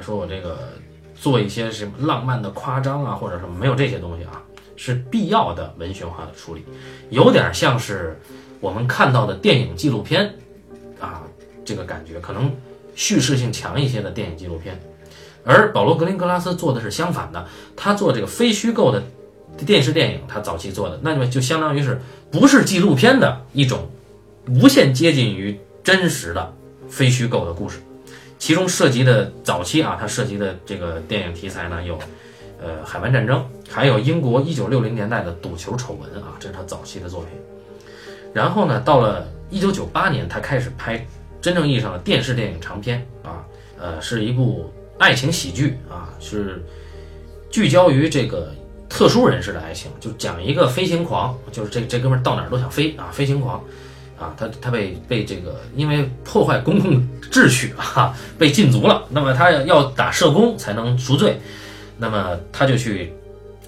[0.00, 0.70] 说我这个
[1.16, 4.40] 做一些什么浪漫的夸张啊或者什么，没有这些东西啊，
[4.76, 6.64] 是必要的文学化的处理，
[7.10, 8.16] 有点像是
[8.60, 10.32] 我们看到的电影纪录片
[11.00, 11.24] 啊，
[11.64, 12.50] 这个感觉可能
[12.94, 14.80] 叙事性强一些的电影纪录片，
[15.44, 19.02] 而保罗格林格拉斯做的是相反的，他做这个非虚构的。
[19.64, 23.88] 电视电影他早期做的，那么就相当于是不是纪录片的一种
[24.48, 26.52] 无限接近于真实的
[26.88, 27.78] 非虚构的故事，
[28.38, 31.98] 其中涉及的早期啊，它涉及的这个电影题材呢有，
[32.60, 37.28] 呃，海湾战争，还有英国一九六零年代的赌球丑闻啊，这是他早期的作品。
[38.32, 41.06] 然后呢，到了一九九八年，他开始拍
[41.40, 43.44] 真正意义上的电视电影长片啊，
[43.78, 46.64] 呃，是一部爱情喜剧啊，是
[47.50, 48.52] 聚焦于这个。
[48.86, 53.60] 特殊人士的爱情，就讲一个飞行狂，就是这这哥们儿到哪儿都想飞啊，飞行狂，
[54.18, 57.00] 啊，他他被被这个因为破坏公共
[57.30, 59.04] 秩序啊，被禁足了。
[59.10, 61.40] 那么他要打社工才能赎罪，
[61.98, 63.12] 那么他就去，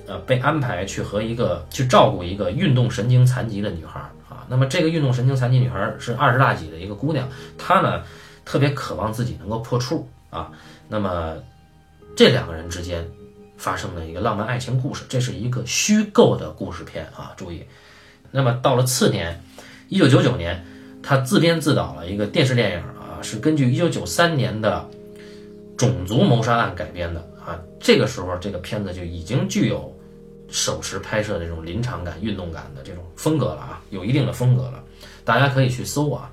[0.06, 4.46] 呃，被安排去和一个去照顾一个运动神经残疾的女孩啊。
[4.48, 7.28] 那么这个运动神经残疾女孩是二十大几的一个姑娘，
[7.58, 8.02] 她呢
[8.44, 10.50] 特别渴望自己能够破处啊。
[10.88, 11.34] 那么
[12.14, 13.06] 这两个人之间。
[13.58, 17.32] 发生的一个浪漫爱情故事，这是一个虚构的故事片啊！
[17.38, 17.64] 注意，
[18.30, 19.42] 那么到了次年，
[19.88, 20.64] 一九九九年，
[21.02, 24.88] 他自编自导了一个电视电影啊，是根据一九九三年的
[25.76, 27.58] 种族谋杀案改编的啊。
[27.78, 29.94] 这个时候，这个片子就已经具有
[30.48, 34.82] 手持拍摄这种临场感、运动感的这种风格了啊，有一定的风格了。
[35.24, 36.30] 大家可以去搜啊，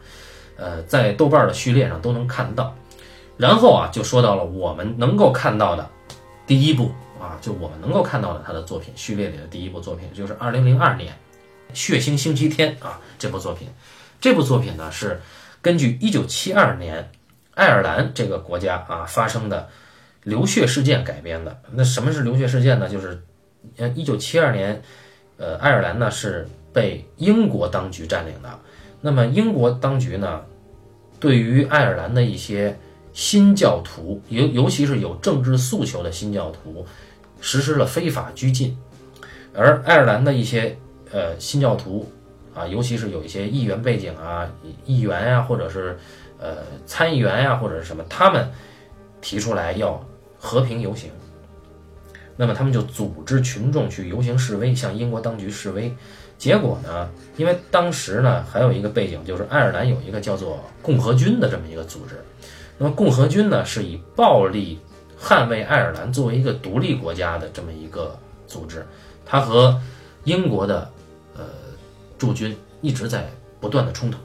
[0.58, 2.76] 呃，在豆瓣的序列上都能看到。
[3.38, 5.88] 然后啊，就说到了我们能够看到的
[6.48, 6.92] 第一部。
[7.22, 11.14] 啊，就我们能够看到的他的作品序列里的第一部作品，就是二零零二年
[11.74, 13.68] 《血腥星期天》啊，这部作品，
[14.20, 15.22] 这部作品呢是
[15.62, 17.12] 根据一九七二年
[17.54, 19.70] 爱尔兰这个国家啊发生的
[20.24, 21.58] 流血事件改编的。
[21.72, 22.90] 那什么是流血事件呢？
[22.90, 23.24] 就是
[23.78, 24.82] 呃一九七二年，
[25.38, 28.60] 呃爱尔兰呢是被英国当局占领的。
[29.02, 30.42] 那么英国当局呢，
[31.20, 32.78] 对于爱尔兰的一些
[33.14, 36.86] 新教徒，尤尤其是有政治诉求的新教徒。
[37.46, 38.78] 实施了非法拘禁，
[39.54, 40.78] 而爱尔兰的一些
[41.14, 42.12] 呃新教徒
[42.54, 44.52] 啊，尤其是有一些议员背景啊，
[44.86, 45.98] 议员呀，或者是
[46.40, 48.52] 呃参议员呀，或者是什么，他们
[49.22, 50.06] 提出来要
[50.38, 51.10] 和平游行，
[52.36, 55.96] 那么他们就组织群众去游行示威，向英国当局示威。
[56.38, 62.16] 结果呢，因为当时呢还有一个背景，就是爱尔兰有一个叫做共和军的这么一个组织，
[62.78, 64.80] 那么共和军呢是以暴力。
[65.22, 68.86] 捍卫爱尔兰作为一个独立国家的这么一个组织，
[69.26, 69.80] 它和
[70.26, 70.92] 英国的
[72.24, 74.18] 驻军一直在不断的冲突，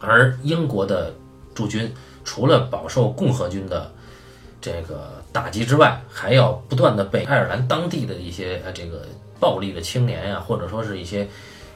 [0.00, 1.14] 而英国的
[1.54, 1.90] 驻军
[2.24, 3.90] 除了饱受共和军的
[4.60, 9.06] 这个打击之外，还要不断的被爱尔兰当地的一些呃这个
[9.38, 11.26] 暴力的青年呀，或者说是一些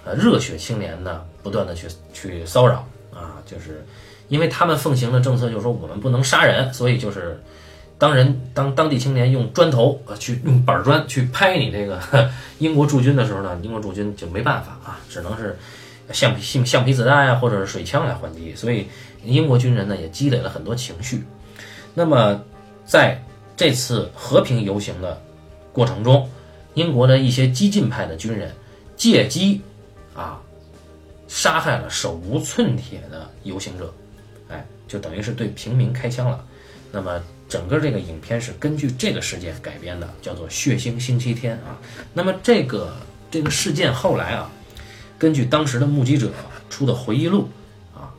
[0.05, 3.83] 呃热血青年呢，不断的去去骚扰啊，就是
[4.29, 7.43] 因为他们奉行的政策就是说我们不能杀人，所以就是。
[7.97, 12.01] 当人当当地青年用砖头呃去用板砖去拍你这个
[12.59, 15.57] 英国驻军的时候呢，英国驻军就没办法啊，只能是
[16.13, 18.55] 橡皮橡橡皮子弹啊，或者是水枪来还击。
[18.57, 18.89] 所以
[19.25, 21.25] 英国军人呢也积累了很多情绪。
[21.95, 22.43] 那么
[22.85, 23.23] 在
[23.57, 25.23] 这次和平游行的
[25.73, 26.29] 过程中，
[26.75, 28.53] 英国的一些激进派的军人
[28.97, 29.63] 借机
[30.15, 30.41] 啊
[31.29, 33.95] 杀害了手无寸铁的游行者，
[34.49, 36.45] 哎，就等于是对平民开枪了。
[36.91, 37.23] 那么。
[37.49, 41.79] 整个这个影片是根据这个事件改编的，叫做《血腥星期天》啊。
[42.13, 42.97] 那么这个
[43.31, 44.51] 这个事件后来啊，
[45.19, 46.31] 根据当时的目击者
[46.69, 47.49] 出的回忆录
[47.95, 48.15] 啊，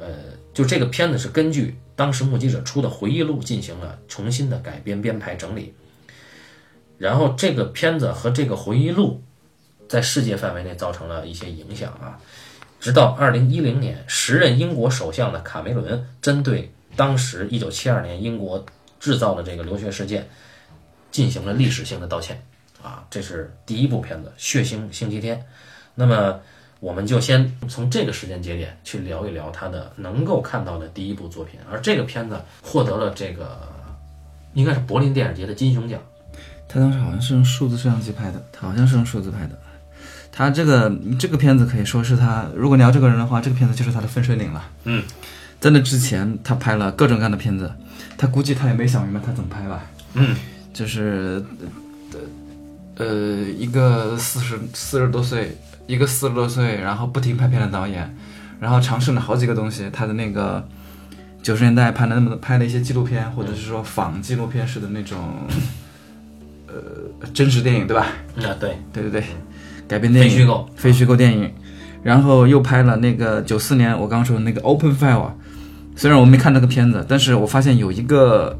[0.00, 0.08] 呃，
[0.52, 5.72] 就这个片子是根据当时目击者出的回忆录进行了重新的改编、编排、整理。
[6.98, 9.22] 然后这个片子和这个回忆录
[9.88, 12.18] 在世界范围内造成了一些影响啊。
[12.80, 18.64] 直到二零一零年，时任英国首相的卡梅伦针对当时一九七二年英国
[19.00, 20.28] 制造的这个留学事件
[21.10, 22.42] 进行了历史性的道歉。
[22.82, 25.36] 啊，这是第一部片子《血腥星期天》。
[25.94, 26.40] 那么，
[26.80, 31.60] 我们就先从这个时间节点去聊一聊他的能够看到的第一部作品。
[31.70, 33.68] 而这个片子获得了这个
[34.54, 36.00] 应该是柏林电影节的金熊奖。
[36.68, 39.56] 他当时好像是用数字摄像机拍的，他好像是用数字拍的。
[40.32, 44.68] 他这个这个片子可以说是他，如果聊这个人的话，这个片子就是他的分水岭了。
[44.84, 45.04] 嗯，
[45.62, 47.70] 在那之前，他拍了各种各样的片子，
[48.18, 49.84] 他估计他也没想明白他怎么拍吧。
[50.14, 50.34] 嗯，
[50.72, 51.40] 就是
[52.96, 58.12] 呃呃，一个四十四十多岁，一个四十多岁，然后不停拍片的导演，
[58.58, 59.88] 然后尝试了好几个东西。
[59.92, 60.66] 他的那个
[61.44, 65.46] 九十年代拍的那么多拍了一些纪录片，或者是说仿纪录片式的那种
[66.66, 66.74] 呃
[67.32, 68.08] 真实电影，对吧？
[68.38, 69.24] 啊，对，对对对，
[69.86, 71.54] 改编电影，非虚构，非虚构电影。
[72.02, 75.30] 然后又拍了那个九四年我刚刚说的那个 Open File，
[75.94, 78.58] 虽然我没看那个片子，但是我发现有一个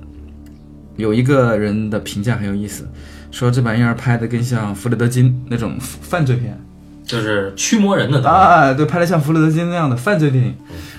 [0.97, 2.88] 有一个人的评价很有意思，
[3.31, 6.59] 说这玩意儿拍的更像弗雷德金那种犯罪片
[7.05, 8.29] 就是驱魔人的。
[8.29, 10.55] 啊，对，拍的像弗雷德金那样的犯罪电影。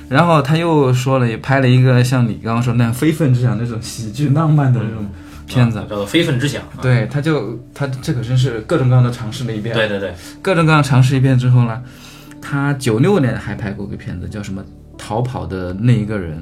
[0.10, 5.08] 然后他又说了，也拍了一个像你刚刚说那样非分之想那种喜剧浪漫的那种
[5.48, 5.80] 片子。
[5.80, 6.62] 啊叫做《非分之想》。
[6.82, 9.74] 对，他就他这可真是各种各样的尝试了一遍。
[9.74, 11.82] 对对对，各种各样尝试一遍之后呢，
[12.42, 14.62] 他九六年还拍过个片子，叫什么
[14.98, 16.40] 《逃跑的那一个人》，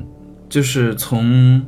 [0.50, 1.62] 就是从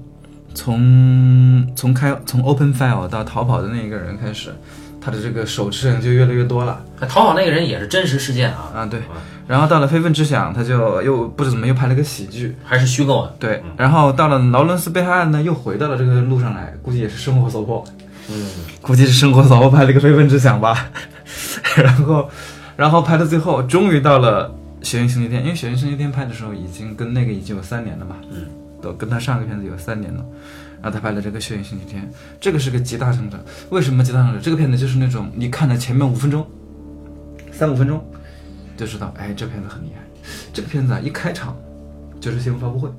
[0.53, 4.53] 从从开从 Open File 到逃跑的那一个人开始，
[5.01, 9.01] 他的这个手持人就越来越多了逃跑那个人也是真实事件啊，啊，对。
[9.45, 13.35] 然后到了《非分之想》，他就又不知怎么又拍了个喜剧，还是虚构的。
[13.39, 13.61] 对。
[13.75, 17.83] 然后到了劳伦斯被害案呢，又回到了这个路上来，估计也是生活所迫，
[18.29, 18.47] 嗯，
[18.81, 20.89] 估计是生活所迫拍了个《非分之想》吧。
[21.75, 22.29] 然后，
[22.77, 24.47] 然后拍到最后，终于到了
[24.83, 28.45] 《血腥星期天》，因为《血腥星期天》拍的时候已经跟那个已经有三年了嘛，嗯，
[28.81, 30.23] 都跟他上个片子有三年了。
[30.81, 32.03] 然后他拍了这个《血腥星期天》，
[32.41, 33.39] 这个是个极大成长。
[33.69, 34.41] 为什么极大成长？
[34.41, 36.45] 这个片子就是那种你看了前面五分钟、
[37.51, 38.05] 三五分钟，
[38.75, 40.03] 就知道，哎，这片子很厉害。
[40.51, 41.55] 这个片子啊，一开场
[42.19, 42.89] 就是新闻发布会，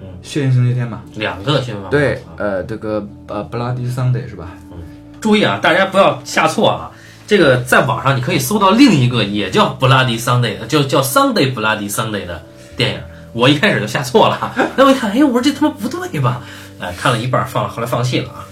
[0.00, 4.50] 嗯，血腥星期天嘛，两个新闻发布会对啊，呃，这个呃，Bloody Sunday 是吧？
[4.72, 4.78] 嗯
[5.20, 6.90] 注意啊，大家不要下错啊。
[7.26, 12.42] 这个在网上你可以搜到另一个也叫 Bloody Sunday 的，就叫 Sunday Bloody Sunday 的
[12.76, 13.00] 电影。
[13.32, 16.42] 我一开始就下错了， 那我一看，哎，我说这他妈不对吧？
[16.78, 18.46] 哎，看了一半放，后来放弃了啊。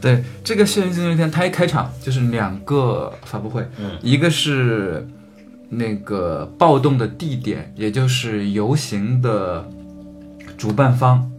[0.00, 5.06] 对，这个《血腥星期天》它一开场就是两个发布会，嗯，一个是
[5.68, 9.68] 那个暴动的地点，也就是游行的
[10.56, 11.30] 主办方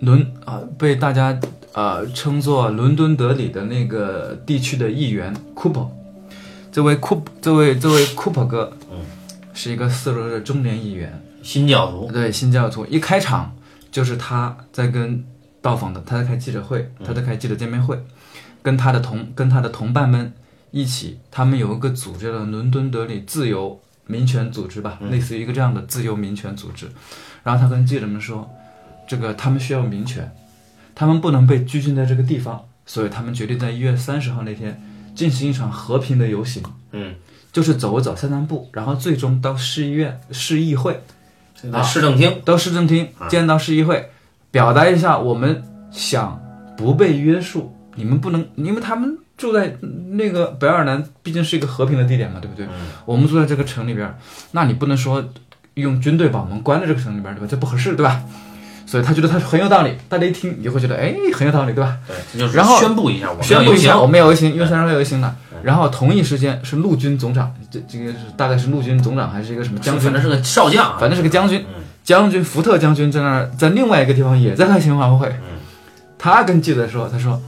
[0.00, 1.38] 伦啊、被大家
[1.74, 5.88] 呃称作伦敦德里的那个地区的议员 Cooper，
[6.72, 8.98] 这位 Coop 这位这位 Cooper 哥，嗯，
[9.52, 13.54] 是一个四十多岁的中年议员，新教徒，对新教徒，一开场
[13.90, 15.24] 就是他在跟
[15.60, 17.98] 到访的，他在开记者会，他在开记者见面会，
[18.62, 20.32] 跟他的同跟他的同伴们
[20.70, 26.88] 一起，他们有一个组织的伦敦德里自由民权组织吧，类似于一个这样的自由民权组织。
[27.42, 28.48] 然后他跟记者们说，
[29.08, 30.30] 这个他们需要民权，
[30.94, 34.80] 他们不能被拘禁在这个地方，所以他们决定在一月三十号那天
[35.14, 37.14] 进行一场和平的游行，嗯，
[37.52, 41.02] 就是走一走、散散步，然后最终到市议院、市议会
[41.72, 44.10] 啊市政厅，到市政厅见到市议会，
[44.50, 46.40] 表达一下我们想
[46.76, 49.76] 不被约束，你们不能，因为他们住在
[50.12, 52.66] 那个北爱尔兰，毕竟是一个和平的地点嘛，对不对？
[53.04, 54.16] 我们住在这个城里边，
[54.52, 55.24] 那你不能说
[55.74, 57.46] 用军队把我们关在这个城里边，对吧？
[57.48, 58.22] 这不合适，对吧？
[58.86, 61.96] 所以他觉得他很有道理，大家一听你就会觉得，哎，很有道理，对吧？
[62.06, 65.34] 对，就是然后宣布一下我们要宣布一下，我们要游行，因为三十号要游行了。
[65.62, 70.12] 然后同一时间是陆军总长，这这个是大概是陆军总长还是一个什么将军反？
[70.12, 75.34] 正是个少将啊，反正是个将军嗯，将军福特将军在那儿，在另外一个地方也在开新闻发布会。
[76.18, 77.40] 他跟记者说：“他说，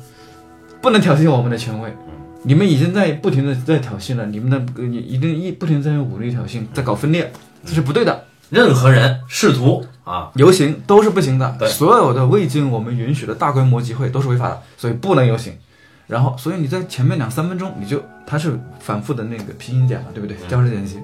[0.83, 1.91] 不能挑衅我们的权威，
[2.43, 7.33] 你们已经在不停的在挑衅了，你们的呃一定一不停在用武力挑衅，在搞分裂，
[7.65, 8.25] 这是不对的。
[8.51, 15.53] 任何人试图啊，游行都是不行的，对所有的未经我们允许的大规模集会都是违法的，所以不能游行。
[16.07, 20.37] 然后，所以你在前面两三分钟，你就它是反复的那个平行点嘛，对不对？
[20.49, 21.01] 交织剪辑。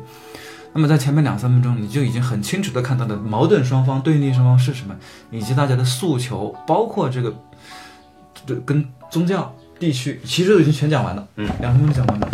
[0.73, 4.95] 那么在前面两三分钟，你就已经很清楚的看到了矛盾双方、对立双方是什么，
[5.33, 7.35] 以及大家的诉求，包括这个
[8.47, 12.29] 这跟宗教、地区，其实都已经全讲完了，嗯，两分钟讲完了。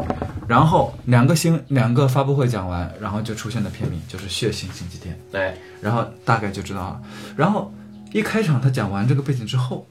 [0.49, 5.15] 然后两个星两个发布会讲完，然后就出现的片名，就是《血腥星期天》。
[5.31, 7.03] 对，然后大概就知道了。
[7.37, 7.73] 然后
[8.13, 9.87] 一开场他讲完这个背景之后，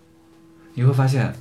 [0.73, 1.31] 你会发现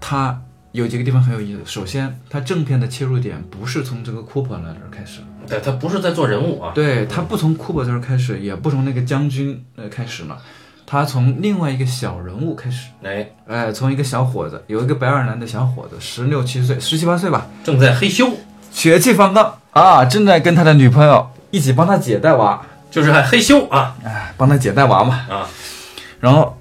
[0.00, 1.60] 他有几个地方很有意思。
[1.64, 10.42] 首先，他正片的切入点不是从这个库珀那儿开始，对他不是在做人物啊，对他不从库珀这儿开始，也不从那个将军呃开始了，
[10.94, 12.86] 他从另外一个小人物开始。
[13.02, 18.32] 哎，哎，从一个小伙子，有一个白尔南的小伙子，十六七岁，十七八岁吧，正在嘿咻，
[18.70, 19.54] 血气方刚。
[19.72, 23.96] 啊，正在跟他的女朋友一起帮他姐带娃，就是还嘿咻啊。
[24.04, 25.26] 哎，帮他姐带娃嘛。
[25.28, 25.48] 啊，
[26.20, 26.56] 然后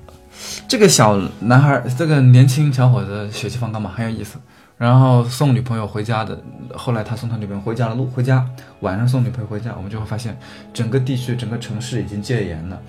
[0.68, 4.40] 这个小男孩，这个年轻小伙子血气方刚嘛，很有意思。
[4.78, 6.38] 然后送女朋友回家的，
[6.74, 8.46] 后来他送他女朋友回家的路回家，
[8.82, 10.38] 晚上送女朋友回家，我们就会发现
[10.74, 12.82] 整个地区、整个城市已经戒严了，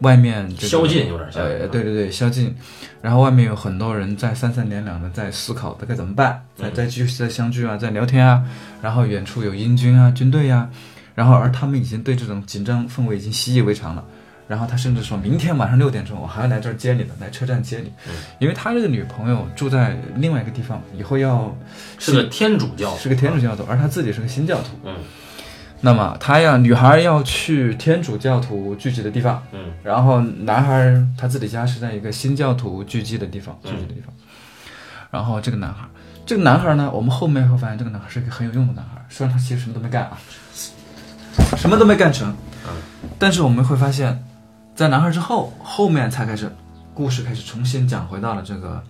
[0.00, 2.54] 外面、这个、宵禁有点像呃，对对对，宵禁。
[3.00, 8.44] 然后外面有很多人在三三两两的在思考该怎么办，在在聚在相聚啊，在聊天啊。
[8.82, 10.68] 然后远处有英军啊、军队呀、
[11.14, 14.04] 然后而他们已经对这种紧张氛围已经习以为常了。
[14.48, 17.92] 然后他甚至说明天晚上六点钟我还要来这儿接你的，来车站接你，
[18.38, 21.54] 因为他这个女朋友住在另外一个地方，以后要
[21.98, 24.68] 是个天主教，是个天主教徒，而他自己是个新教徒。
[24.84, 24.94] 嗯。
[25.80, 29.60] 那么他要女孩要去天主教徒聚集的地方，嗯。
[29.84, 34.12] 然后男孩他自己家是在一个新教徒聚集的地方，聚集的地方。
[35.10, 35.86] 然后这个男孩，
[36.26, 40.18] 这个男孩呢，我们后面会发现这个男孩是一个很有用的男孩，虽然他其实什么都没干啊，
[41.56, 42.34] 什么都没干成，
[43.18, 44.20] 但是我们会发现，
[44.78, 46.48] 在男孩之后，后面才开始
[46.94, 48.80] 故事开始重新讲回到了这个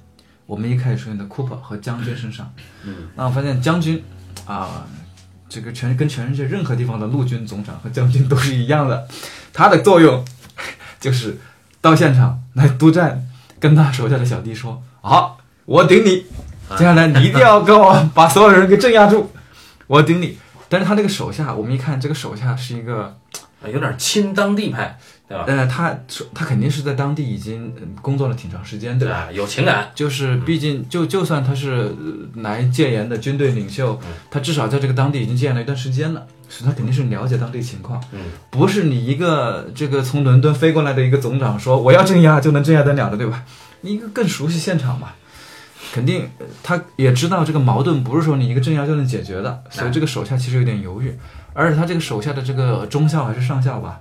[0.45, 2.53] 我们一开始出现的库珀和将军身上。
[2.85, 4.05] 嗯，那我发现将军
[4.45, 4.87] 啊，
[5.49, 9.09] 这个全跟全世界任何地方的陆军总长和将军都是一样的，
[9.51, 10.23] 他的作用
[11.01, 11.39] 就是
[11.81, 13.27] 到现场来督战，
[13.59, 16.27] 跟他手下的小弟说：“好，我顶你，
[16.77, 19.33] 接下来你一定要跟我 把所有人给镇压住，
[19.87, 20.37] 我顶你。”
[20.69, 23.17] 但是他那个手下，我们一看，这个手下是一个，
[23.65, 25.45] 有点亲当地派，对吧？
[25.47, 25.95] 呃，他
[26.35, 29.27] 他肯定是在当地已经呃工作了挺长时间，对吧？
[29.27, 29.33] 吧？
[29.33, 38.03] 有情感，就是毕竟就就算他是呃来戒严的军队领袖，他至少在这个当地已经戒严了一段时间了，所以他肯定是了解当地情况。
[38.13, 43.45] 嗯，不是你一个这个从伦敦飞过来的一个总长说我要镇压就能镇压得了的，对吧？
[43.83, 45.09] 你一个更熟悉现场嘛，
[45.93, 51.15] 肯定呃他也知道这个矛盾不是说你一个镇压就能解决的，所以这个手下其实有点犹豫，
[51.53, 54.01] 而且他这个手下的这个中校还是上校吧。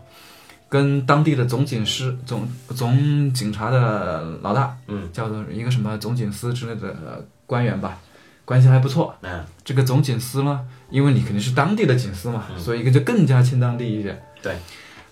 [0.69, 7.97] 跟当地的总警司、总总警察的老大，嗯，叫做一个什么总警司之类的呃官员吧，
[8.43, 9.15] 关系还不错。
[9.21, 14.21] 嗯，这个总警司呢，因为你肯定是当地的警司嘛，所以一个就更加亲当地一点。
[14.41, 14.58] 对，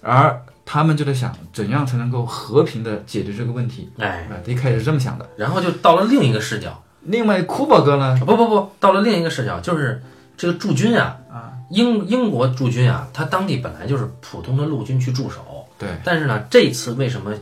[0.02, 3.90] 而他们就在想，怎样才能够和平的解决这个问题？
[3.98, 5.30] 哎，啊，一开始是这么想的。
[5.38, 8.20] 然后就到了另一个视角，另外，库珀哥呢？
[8.26, 10.04] 不不不，到了另一个视角，就是
[10.36, 11.25] 这个驻军啊，啊，
[11.70, 17.34] 英英国驻军啊，他当地本来就是普通的陆军去驻守，对，但是呢，这次为什么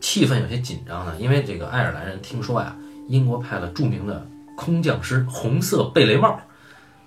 [0.00, 1.14] 气氛有些紧张呢？
[1.18, 2.76] 因为这个爱尔兰人听说呀，
[3.08, 6.38] 英国派了著名的空降师红色贝雷帽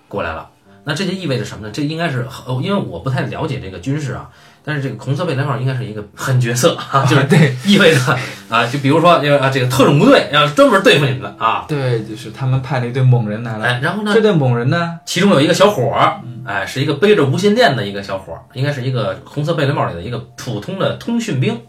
[0.08, 0.50] 过来了。
[0.86, 1.72] 那这就意味着什么呢？
[1.72, 4.30] 这应该是，呃因为我不太了解这个军事啊，
[4.64, 8.00] 但是这个红色贝雷帽应该是一个狠角色 啊，就是对意味着
[8.48, 13.66] 啊，就比如说这个啊，这个特种部队要专门对付你们的啊，对，就是他们派了一队猛人来了。
[13.66, 14.98] 哎，然后呢，这队猛人呢？
[15.04, 21.60] 其中有一个小伙儿，哎，是一个背着无线电的一个小伙儿，应该是一个红色贝雷帽里的一个普通的通讯兵，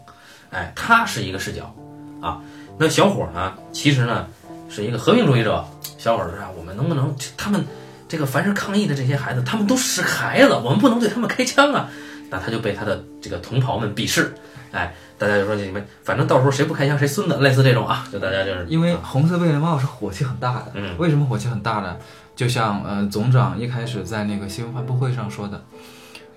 [0.50, 1.74] 哎，他是一个视角
[2.22, 2.38] 啊。
[2.78, 4.26] 那小伙儿呢，其实呢
[4.68, 5.64] 是一个和平主义者。
[5.98, 7.64] 小伙儿说啊，我们能不能他们
[8.08, 11.88] 这个凡是抗议的这些孩子，他们都是孩子，我们不能对他们开枪啊。
[12.30, 14.34] 那他就被他的这个同袍们鄙视，
[14.72, 20.72] 哎，大家就说你们反正到时候谁不开枪谁孙子，类似这种啊，就大家就是因为红色贝雷帽是火气很大的。
[20.74, 20.96] 嗯。
[20.98, 21.96] 为什么火气很大呢？
[22.34, 25.64] 就像呃总长一开始在那个新闻发布会上说的，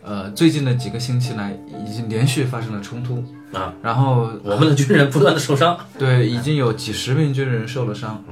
[0.02, 3.24] 呃，最近的几个星期来已经连续发生了冲突。
[3.52, 8.24] 啊，然后我们的军人不断的受伤， 对，已经有几十名军人受了伤。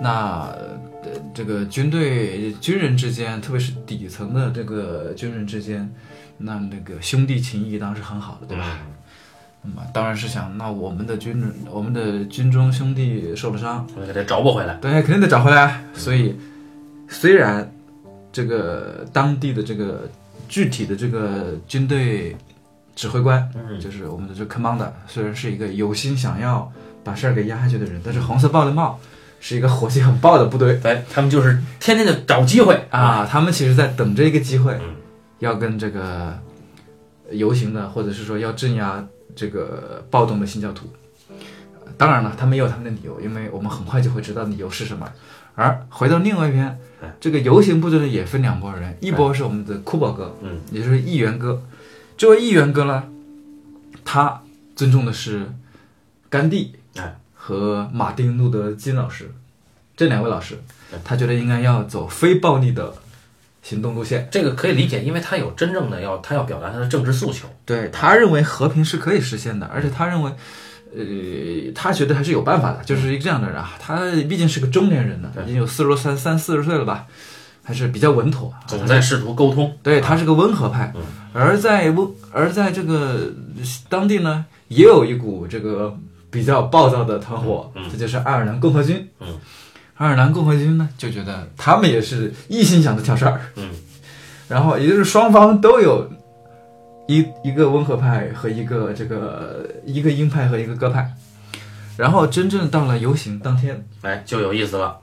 [0.00, 0.78] 那呃，
[1.34, 5.90] 这个军队军人之间，特别是底层的这个军人之间，
[6.38, 8.64] 那那个兄弟情谊当然是很好的，对吧？
[9.62, 14.74] 那么当然是想，那我们的军人，我们的军中兄弟受了伤，我给他找补回来。
[14.76, 15.82] 对，肯定得找回来。
[15.94, 16.36] 所以，
[17.08, 17.70] 虽然
[18.32, 20.08] 这个当地的这个
[20.48, 22.36] 具体的这个军队
[22.94, 26.70] 指挥官，嗯就是我们的这个 commander，虽然是一个有心想要
[27.02, 28.98] 把事儿给压下去的人，但是红色暴雷帽
[29.40, 34.94] 是一个火气很爆的部队对他们就是天天的找机会啊，他们其实在等这一个机会嗯，
[35.38, 36.38] 要跟这个
[37.30, 40.86] 游行的，或者是说要镇压这个暴动的新教徒。
[41.96, 45.10] 当然了，他们也有他们的理由，因为我们很快就会知道理由是什么。
[45.54, 51.60] 而回到另外一边哎，这个游行部队呢也分两拨人，一波是我们的库宝哥，嗯，也就是议员哥。
[52.16, 53.08] 这位议员哥呢，
[54.04, 54.42] 他
[54.76, 55.52] 尊重的是
[56.28, 59.32] 甘地哎和马丁路德金老师。
[59.96, 60.60] 这两位老师，
[61.04, 62.94] 他觉得应该要走非暴力的
[63.62, 64.28] 行动路线。
[64.30, 67.48] 这个可以理解，因为他有真正的要他要表达他的政治诉求。
[67.64, 70.32] 对他认为和平是可以实现的，而且他认为，
[70.94, 73.72] 呃，他觉得还是有办法的，就是一个这样的人啊。
[73.78, 77.06] 他毕竟是个中年人呢，已经有四十多三三四十岁了吧，
[77.62, 79.76] 还是比较稳妥，总在试图沟通。
[79.82, 80.92] 对他是个温和派，
[81.32, 83.32] 而在温而在这个
[83.88, 85.94] 当地呢，也有一股这个
[86.30, 89.08] 比较暴躁的团伙，这就是爱尔兰共和军。
[89.20, 89.28] 嗯。
[89.98, 93.70] 爱尔兰共和军呢，就觉得他们也是一心想着挑事儿，嗯，
[94.48, 96.08] 然后也就是双方都有
[97.08, 101.12] 一一个温和派和一个这个一个鹰派和一个鸽派，
[101.96, 104.96] 然后真正到了游行当天，哎，就有意思了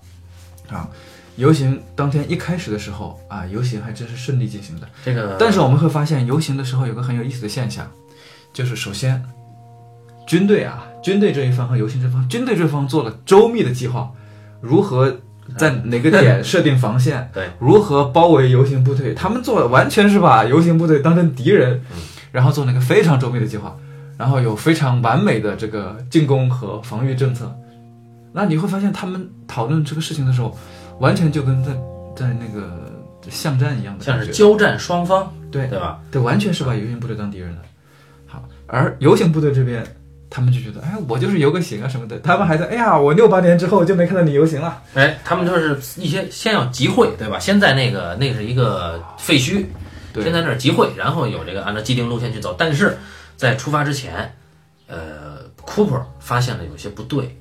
[0.69, 0.89] 啊！
[1.35, 4.87] 游行当天一开始的时候啊，游行还真是顺利进行的。
[5.03, 7.85] 这个，但是我们会发现，游行的时候有个很有意思的现象，
[8.53, 9.21] 就是首先
[10.25, 14.09] 军队啊，军队这一方和游行这方，军队这方做了周密的计划。
[14.65, 15.17] 如何
[15.57, 17.29] 在哪个点设定防线？
[17.33, 19.13] 对，如何包围游行部队？
[19.13, 21.79] 他们做的完全是把游行部队当成敌人，
[22.31, 23.77] 然后做了一个非常周密的计划，
[24.17, 27.55] 然后有非常完美的这个进攻和防御政策。
[28.33, 30.57] 那你会发现，他们讨论这个事情的时候，
[30.99, 31.71] 完全就跟在
[32.15, 32.91] 在那个
[33.29, 35.99] 巷战一样的，像是交战双方，对对吧？
[36.11, 37.61] 对，完全是把游行部队当敌人的。
[38.27, 39.85] 好，而游行部队这边。
[40.35, 42.19] 他们就觉得，哎，我就是游个行啊什么的。
[42.19, 44.81] 他们还在，哎呀，我六八年之后就没看到你游行了。
[44.93, 47.39] 哎，他们就是一些先要集会，对吧？
[47.39, 49.63] 先在那个那是一个废墟，
[50.21, 52.53] 先在那儿集会，然后有这个按照既定路线去走。
[52.59, 52.97] 但是
[53.37, 54.35] 在出发之前，
[54.87, 57.39] 呃，Cooper 发现了有些不对。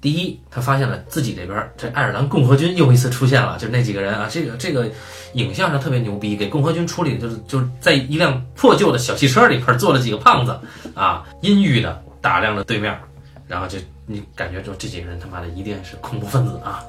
[0.00, 4.88] 第一，他发现了自己这边这爱尔兰共和军又一次出现了，就是那几个人啊，这个这个
[5.34, 10.58] 影像上特别牛逼，给共和军处理就是就是在一辆破旧的小汽车里边坐了几个胖子
[10.94, 12.02] 啊，阴郁的。
[12.20, 12.98] 打量着对面，
[13.48, 16.84] 然后就你感觉就这几个人他妈的一定是恐怖分子啊！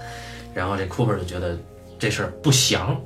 [0.54, 1.58] 然后这库珀就觉得
[1.98, 3.00] 这事儿不祥，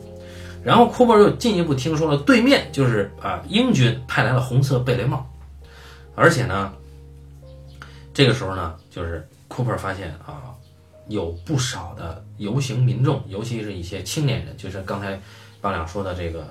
[0.64, 5.26] 然后库珀又进一步听说了对面就是啊英军派来了红色贝雷帽，
[6.16, 6.74] 而且呢，
[8.14, 10.54] 这个时候呢，就是库珀发现啊
[11.08, 15.20] 有不少的游行民众，尤其是一些青年人，就是刚才
[15.62, 16.48] 王亮说的这个。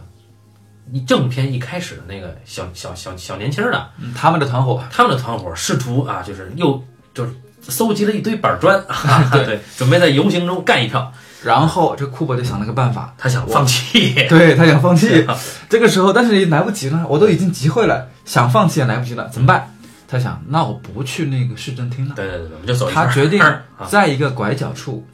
[0.90, 6.82] 你正片一开始的那个小小小小年轻的，他们的团伙，他们的团伙试图啊，就是又
[7.12, 7.32] 就是
[7.62, 8.84] 搜集了一堆板砖，
[9.32, 11.12] 对，准备在游行中干一票。
[11.42, 15.26] 然后这库珀就想了个办法， 他想放弃，对他想放弃。
[15.68, 19.70] 这个时候，但是也来不及了，我都已经集会了，想放弃也来不及了，怎么办？
[20.08, 22.14] 他想，那我不去那个市政厅了。
[22.14, 22.90] 对对对，我们就走。
[22.90, 23.42] 他决定
[23.88, 25.06] 在一个拐角处。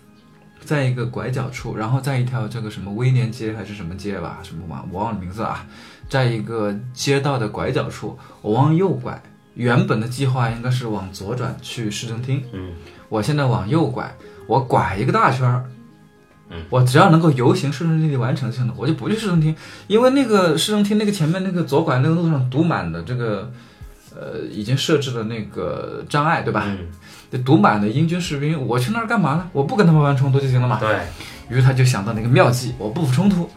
[0.70, 5.66] 在一个拐角处，然后在一条这个什么威廉街还是什么街吧，什么忘我忘了名字啊，
[6.08, 9.20] 在一个街道的拐角处，我往右拐。
[9.54, 12.70] 原本的计划应该是往左转去市政厅，嗯，
[13.08, 14.16] 我现在往右拐，
[14.46, 15.64] 我拐一个大圈儿，
[16.50, 19.52] 嗯，我只要能够游行市政厅完成就行了，我就不去市政厅，
[19.88, 23.50] 因为那个市政厅那个前面那个左拐那个路上堵满的这个，
[24.14, 26.62] 呃，已经设置了那个障碍，对吧？
[26.66, 26.86] 嗯。
[27.30, 29.48] 这堵满的英军士兵，我去那儿干嘛呢？
[29.52, 30.78] 我不跟他们玩冲突就行了嘛。
[30.80, 30.98] 对
[31.48, 33.48] 于是他就想到那个妙计，我不服冲突。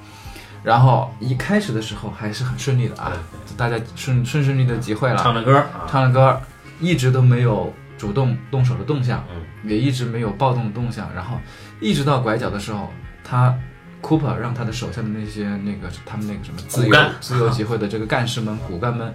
[0.62, 3.12] 然后一开始的时候还是很顺利的啊，
[3.58, 6.40] 大家顺顺顺利的集会了，唱着歌，唱着歌，
[6.80, 11.12] 一直都没有主动动手的动向，嗯，也一直没有暴动的动向。
[11.14, 11.38] 然后
[11.82, 12.90] 一直到拐角的时候，
[13.24, 13.54] 他
[14.02, 19.14] Cooper 让他的手下的那些那个他们那个什么自由自由集会的这个干事们、骨干们。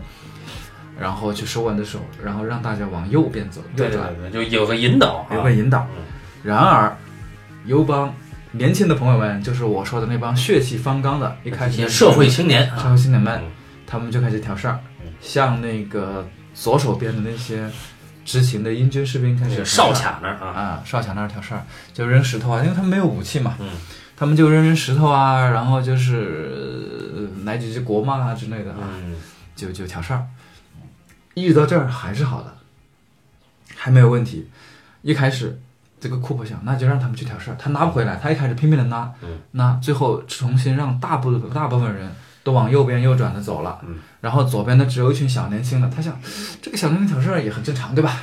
[1.00, 5.86] 然后去手挽着手，然后让大家往右边走，对对对，就有个引导，有个引导。
[6.42, 6.96] 然而，
[7.66, 8.12] 游帮
[8.52, 13.40] 年轻的朋友们，就是我说的那帮血气方刚的，一开始社会青年，社会青年们，
[13.86, 14.80] 他们就开始挑事儿，
[15.20, 17.68] 向那个左手边的那些
[18.24, 23.68] 执勤的英军士兵开始哨卡那儿啊，哨卡那儿挑事儿，就扔石头啊，因为他们没有武器嘛，嗯，
[24.16, 28.90] 他们就扔扔石头啊，然后就是来几句国骂啊之类的啊，
[29.54, 30.24] 就就挑事儿。
[31.42, 32.54] 一直到这儿还是好的，
[33.76, 34.48] 还没有问题。
[35.02, 35.60] 一开始，
[36.00, 38.16] 这个库珀想，那就让他们去挑事儿，他拉不回来。
[38.16, 39.12] 他一开始拼命的拉，
[39.52, 42.10] 那最后重新让大部分大部分人
[42.42, 43.80] 都往右边右转的走了，
[44.20, 45.88] 然后左边的只有一群小年轻的。
[45.88, 46.18] 他想，
[46.60, 48.22] 这个小年轻挑事儿也很正常，对吧？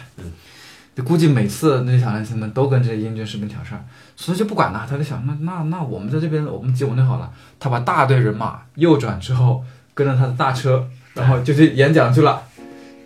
[0.95, 3.83] 就估计每次那些小年轻们都跟这些英军士兵挑事儿，
[4.15, 4.87] 所以就不管了。
[4.89, 7.29] 他就想，那那那我们在这边，我们集稳就好了。
[7.59, 9.61] 他把大队人马右转之后，
[9.93, 12.41] 跟着他的大车，然后就去演讲去了。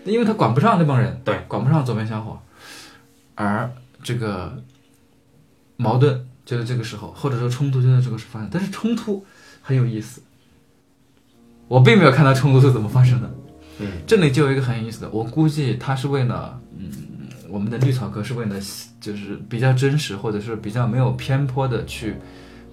[0.06, 2.40] 因为他管不上那帮人，对，管不上左边小伙，
[3.36, 3.72] 而
[4.02, 4.62] 这个
[5.78, 8.50] 矛盾就在这个时候，或者说冲突就在这个时候发生。
[8.52, 9.26] 但是冲突
[9.62, 10.22] 很有意思，
[11.68, 13.30] 我并没有看到冲突是怎么发生的。
[13.80, 16.92] 嗯，这里就有一个很有意思的，我估计他是为了，嗯，
[17.48, 18.56] 我们的绿草哥是为了
[19.00, 22.16] 就是比较真实或者是比较没有偏颇的去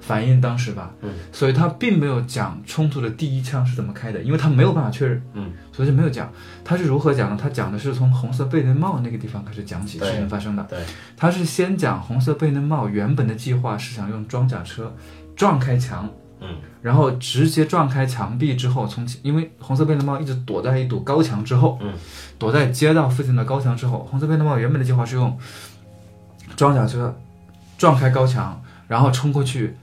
[0.07, 6.31] 反映当时吧，嗯，所以他并没有讲冲突的第一枪是怎么开的，因为他没有办法确认，嗯，所以就没有讲。
[6.65, 7.37] 他是如何讲的？
[7.37, 10.63] 他讲的是从红色贝雷帽那个地方开始讲起事情发生的。
[10.71, 10.79] 对，
[11.17, 14.95] 他是先讲红色贝雷帽原本的计划是想用装甲车
[15.35, 16.09] 撞开墙，
[16.41, 16.49] 嗯，
[16.81, 21.93] 然后直接撞开墙壁之后，从因为红色贝雷帽一直躲在一堵高墙之后，嗯，
[22.39, 25.37] 躲在街道附近的高墙之后，红色贝雷帽原本的计划是用
[26.55, 27.13] 装甲车
[27.77, 29.75] 撞开高墙，然后冲过去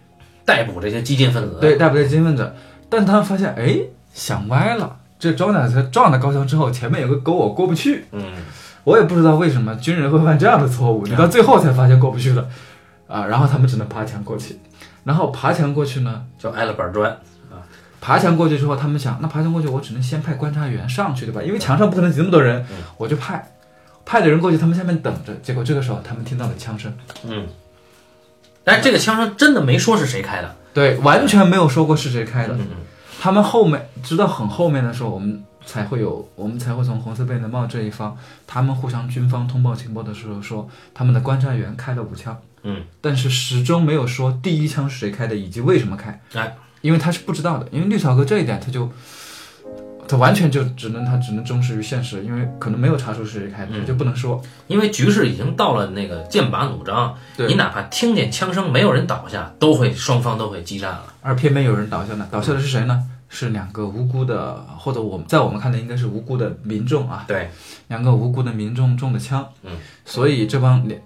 [0.45, 1.57] 逮捕这些激进分子。
[1.61, 2.53] 对，逮捕这些激进分子，
[2.89, 3.79] 但他们发现，哎，
[4.13, 4.97] 想歪了。
[5.19, 8.05] 这装甲车撞到高墙之后，前面有个沟，我过不去。
[8.11, 8.33] 嗯，
[8.83, 12.47] 我也不知道为什么军人会犯这样的错误，你到最后才发现过不去了，
[13.07, 14.59] 啊，然后他们只能爬墙过去。
[15.03, 17.17] 然后爬墙过去呢，就挨了板砖。
[18.01, 21.41] 爬墙过去之后，他们想，那爬墙过去，我只能先派观察员上去，对吧？
[21.41, 22.65] 因为墙上不可能挤那么多人，
[22.97, 23.49] 我就派
[24.03, 25.33] 派的人过去，他们下面等着。
[25.35, 26.93] 结果这个时候，他们听到了枪声，
[27.25, 27.47] 嗯，
[28.63, 30.55] 但是这个枪声真的没说是谁开的。
[30.73, 32.53] 对，完全没有说过是谁开的。
[32.55, 32.67] 嗯
[33.21, 48.91] 他们后面直到很后面的时候，我们才会有，我们才会从红色贝雷帽这一方，他们互相军方通报情报的时候说，他们的观察员开了五枪，嗯，但是始终没有说第一枪是谁开的以及为什么开，哎，因为他是不知道的，因为绿草哥这一点他就。
[50.07, 54.41] 他完全就只能他只能忠实于现实，因为可能没有查出是谁开的，嗯就不能说。
[54.67, 57.15] 因为局势已经到了那个剑拔弩张，
[57.47, 61.13] 你哪怕听见枪声，没有人倒下，都会双方都会激战了。
[61.21, 63.03] 而偏偏有人倒下呢，倒下的是谁呢？
[63.29, 67.49] 是两个无辜的，或者我们在我们看来应该是无辜的民众啊，对，
[67.87, 69.71] 两个无辜的民众中的枪，嗯，
[70.05, 71.01] 所以这帮连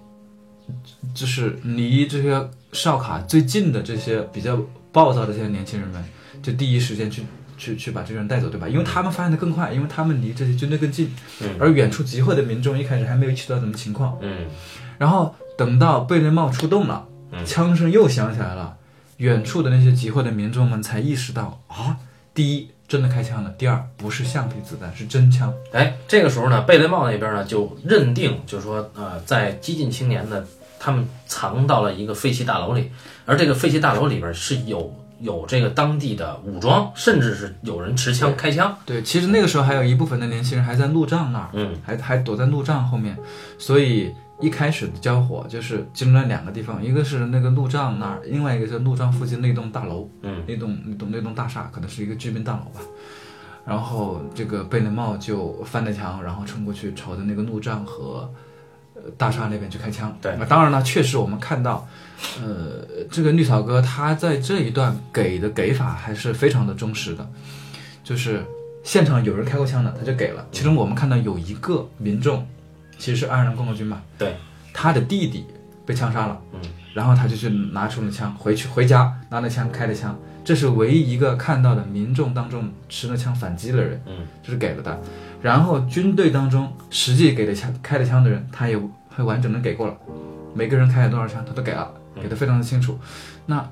[1.14, 4.58] 就是离这些哨卡最近的这些比较
[4.92, 6.04] 暴躁的这些年轻人们，
[6.42, 7.22] 就第一时间去
[7.58, 8.66] 去去把这个人带走，对吧？
[8.66, 14.46] 因为他们发现的更快，因为他们离这些军队更近，嗯而远处集会的民众一开始还没有意识到什么情况，嗯
[14.96, 18.76] 然后等到贝雷帽出动了，嗯枪声又响起来了，
[19.18, 21.96] 远处的那些集会的民众们才意识到啊，
[22.32, 25.52] 第一真的开枪了，第二不是橡皮子弹，是真枪。
[25.72, 30.46] 哎，这个时候呢，贝雷帽那边呢就认定，就是说，呃，在激进青年的，
[30.78, 32.90] 他们藏到了一个废弃大楼里，
[33.26, 38.76] 而这个废弃大楼里边是有有这个当地的武装，甚至是有人持枪开枪。
[38.86, 43.16] 对，其实那个时候还有一部分的年轻人还在路障那儿，嗯还还躲在路障后面，
[43.58, 52.80] 所以一开始的交火就是集中在两个地方，一个是那个路障那儿，另外一个是路障附近那栋大楼，嗯那栋那栋那栋大厦可能是一个居民大楼吧。
[53.66, 58.30] 然后这个贝雷帽就翻了墙，然后冲过去，朝着那个路障和呃
[59.16, 60.16] 大厦那边去开枪。
[60.20, 60.34] 对。
[60.38, 61.88] 那当然了，确实我们看到，
[62.42, 67.28] 呃，这个绿草哥他在这一段给的给法还是非常的忠实的，
[68.04, 68.44] 就是
[68.82, 70.46] 现场有人开过枪的，他就给了。
[70.50, 72.46] 其中我们看到有一个民众，
[72.98, 74.36] 其实是爱尔兰共和军嘛，对，
[74.72, 75.44] 他的弟弟
[75.86, 76.60] 被枪杀了，嗯，
[76.94, 85.00] 然后他就去拿出了枪，回去回家拿了枪开了枪，这是唯一一个看到的民众当中持了枪反击的人，嗯，这是给了的。
[85.40, 89.96] 然后军队当中实际给的枪开的枪的人，他也会完整的给过了，
[90.54, 92.98] 每个人开了多少枪他都给了，给的非常的清楚。
[93.46, 93.66] 那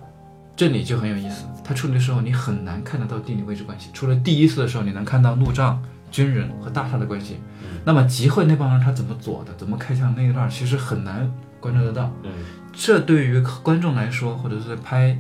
[0.54, 7.38] 这里就很有意思，他处理的时候你很难看得到地理位置关系，除了第一次的时候你能看到路障、军人和大厦的关系，
[7.84, 12.10] 那么集会那帮人他怎么左的，怎么开枪那一段其实很难观察得到。
[12.22, 12.30] 嗯。
[12.78, 15.18] 这对于观众来说，或者是拍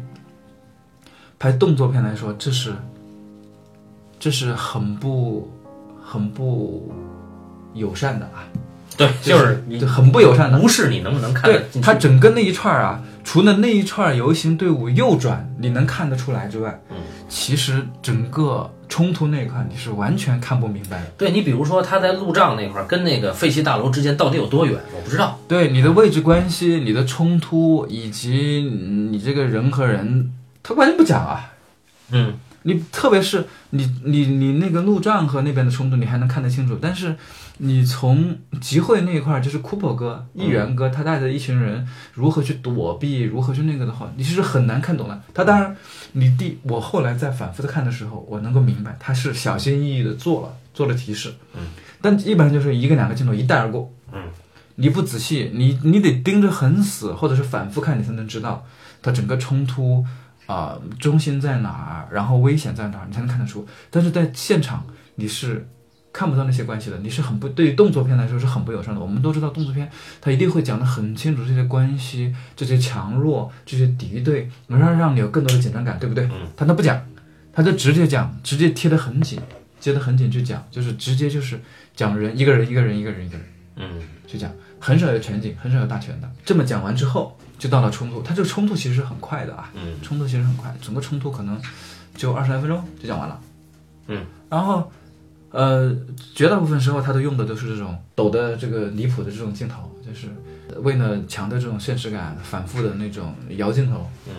[1.38, 2.74] 拍动作片来说，这是
[4.18, 5.50] 这是很不
[6.08, 6.92] 很不
[7.74, 8.46] 友善的啊，
[8.96, 10.58] 对，就就是你就很不友善的。
[10.60, 11.82] 无视你能不能看得对进？
[11.82, 16.96] 他整个那一串啊，除了那一串游行队伍右转你能看得出来之外，嗯，
[17.28, 21.06] 其实整个冲突那一块你是完全看不明白的。
[21.18, 25.38] 对你比如说他在路障那块儿跟那个废弃大楼之间到底有多远，我不知道。
[25.48, 28.62] 对你的位置关系、你的冲突以及
[29.10, 30.32] 你这个人和人，
[30.62, 31.52] 他完全不讲啊。
[32.12, 32.34] 嗯
[32.66, 37.14] 你特别是你你你那个路障和那边的冲突，你还能看得清楚，但是
[37.58, 45.22] 你从集会那一块儿，就是库珀哥、议员哥，他带着一群人如何去躲避，如何去那个的话，你其实很难看懂的。
[45.32, 45.76] 他当然，
[46.12, 51.68] 你第我后来在反复的看的时候，我能够明白他是小心翼翼的做了做了提示，嗯，
[52.02, 54.20] 但一般就是一个两个镜头一带而过，嗯，
[54.74, 58.66] 你不仔细，你你得盯着很死，或者是反复看，你才能知道
[59.00, 60.04] 他整个冲突
[60.46, 63.66] 啊、中心在哪儿，然后危险在哪儿，你才能看得出。
[63.90, 64.86] 但是在现场
[65.16, 65.68] 你是
[66.12, 69.00] 看不到那些关系的，你是很不对于动作片来说是很不友善的。
[69.00, 69.90] 我们都知道动作片
[70.20, 76.24] 它一定会讲的很清楚这些关系、这些强弱、这些敌对，能让让你有更多的紧张感，对不对？
[76.26, 77.00] 嗯，他都不讲，
[77.52, 79.38] 他就直接讲，直接贴得很紧，
[79.78, 81.60] 接得很紧去讲，就是直接就是
[81.94, 83.46] 讲人一个人一个人一个人一个人。
[83.78, 86.30] 嗯去讲，很少有全景，很少有大全的。
[86.44, 88.22] 这么讲完之后，就到了冲突。
[88.22, 91.60] 它这个冲突其实是很快的啊，嗯冲突其实很快，整个冲突可能
[92.14, 93.40] 就二十来分钟就讲完了。
[94.08, 94.90] 嗯，然后
[95.50, 95.94] 呃，
[96.34, 100.28] 绝大部分时候他都用的都是这种抖的这个离谱的这种镜头，就是
[100.80, 104.08] 为了强调这种现实感，反复的那种摇镜头。
[104.28, 104.34] 嗯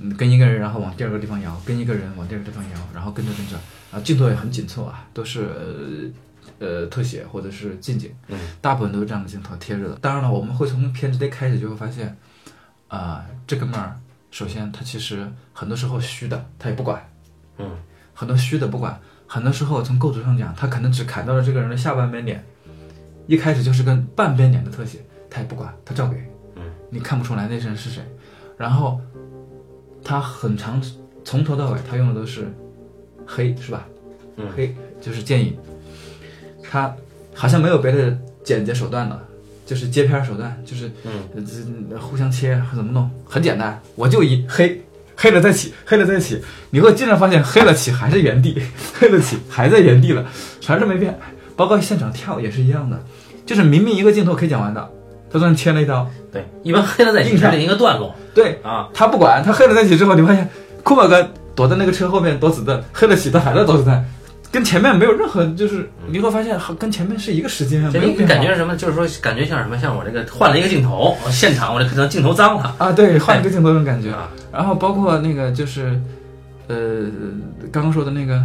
[0.00, 3.56] 嗯，跟一个人，然后往第二个地方摇，跟一个人往第二个地方摇，然后跟着跟着，
[3.90, 5.48] 啊，镜头也很紧凑啊，都是
[6.60, 9.96] 呃呃特写或者是近景，嗯，大部分都是这样的镜头贴着的。
[9.96, 12.16] 当然了，我们会从片子的开始就会发现，
[12.88, 13.94] 啊、这哥们儿
[14.30, 17.06] 首先他其实很多时候虚的，他也不管，
[17.58, 17.70] 嗯
[18.14, 22.44] 很多虚的不管，很多时候从构图上讲，他可能只砍到了这个人的下半边脸，
[23.26, 24.98] 一开始就是个半边脸的特写，
[25.30, 26.16] 他也不管，他照给，
[26.56, 28.02] 嗯，你看不出来那人是谁，
[28.56, 29.00] 然后
[30.02, 30.82] 他很长
[31.24, 32.52] 从头到尾他用的都是
[33.26, 33.86] 黑，是吧？
[34.36, 35.58] 嗯黑就是剑影，
[36.62, 36.94] 他
[37.34, 39.27] 好像没有别的剪辑手段了。
[39.68, 41.12] 就是接片手段，就是嗯。
[41.36, 44.80] 呃这互相切怎么弄，很简单，我就一黑
[45.16, 46.40] 黑了再起，黑了再起，
[46.70, 48.60] 你会经常发现黑了起还是原地，
[48.98, 50.24] 黑了起还在原地了，
[50.60, 51.18] 全是没变，
[51.56, 52.98] 包括现场跳也是一样的，
[53.44, 54.88] 就是明明一个镜头可以讲完的，
[55.30, 60.48] 他突然切了一刀，对，一般黑了再起是另一个段落对啊，他不管，他黑了再起之后，你发现
[60.82, 64.04] 库马哥躲在那个车后面躲子弹，黑了起他还在躲子弹，
[64.50, 68.74] 跟前面没有任何，就是你会发现和跟前面是一个时间，你没有感觉是什么？
[68.76, 69.78] 就是说感觉像什么？
[69.78, 72.74] 像我这个换了一个镜头， 现场我这可能镜头脏了。
[72.78, 74.10] 啊，对，换一个镜头这种感觉。
[74.10, 76.00] 啊，然后包括那个就是，
[76.66, 77.04] 呃，
[77.70, 78.42] 刚刚说的那个，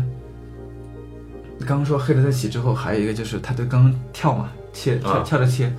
[1.65, 5.23] 刚刚说黑了再起之后，还有一个就是他就刚刚跳嘛，切跳啊。
[5.25, 5.71] 跳着切，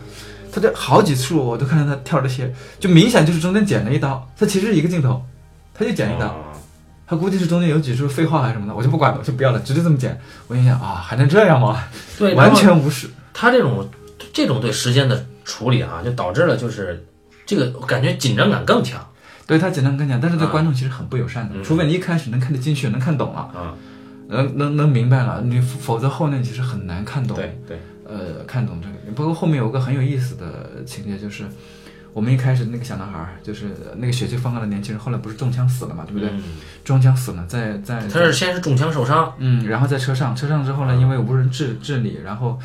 [0.51, 2.51] 他这好几处我都看到他跳着切，
[2.81, 5.23] 就明显就是中间剪了一刀，他其实是一个镜头，
[5.75, 6.37] 他就剪一刀，啊
[7.07, 10.21] 他估计是中间有几句废话还是什么的，我就不管了，我就不要了，直接这么剪。
[10.47, 11.83] 我心想啊，还能这样吗？
[12.19, 13.09] 对，完全无视。
[13.33, 13.89] 他这种
[14.33, 17.05] 这种对时间的处理啊，就导致了就是
[17.45, 19.07] 这个感觉紧张感更强
[19.47, 23.77] 对他简单跟你讲，但是对啊观众其实很不友善的，嗯除非你一开始能看得进去，能看懂了，嗯。
[24.27, 27.37] 能能能明白了，你否则后面其实很难看懂。
[27.37, 27.79] 对对，
[28.09, 28.95] 呃，看懂这个。
[29.15, 31.45] 包括后面有个很有意思的情节，就是
[32.15, 36.31] 我们一开始那个小男孩儿，就是那个血气方刚的年轻人，后来不是中枪死了嘛，对不对？
[36.31, 36.43] 嗯。
[36.85, 42.57] 中枪死了，在在他是先是中枪受伤，嗯，然后在车上，车上之后呢，因为无人治治理，然后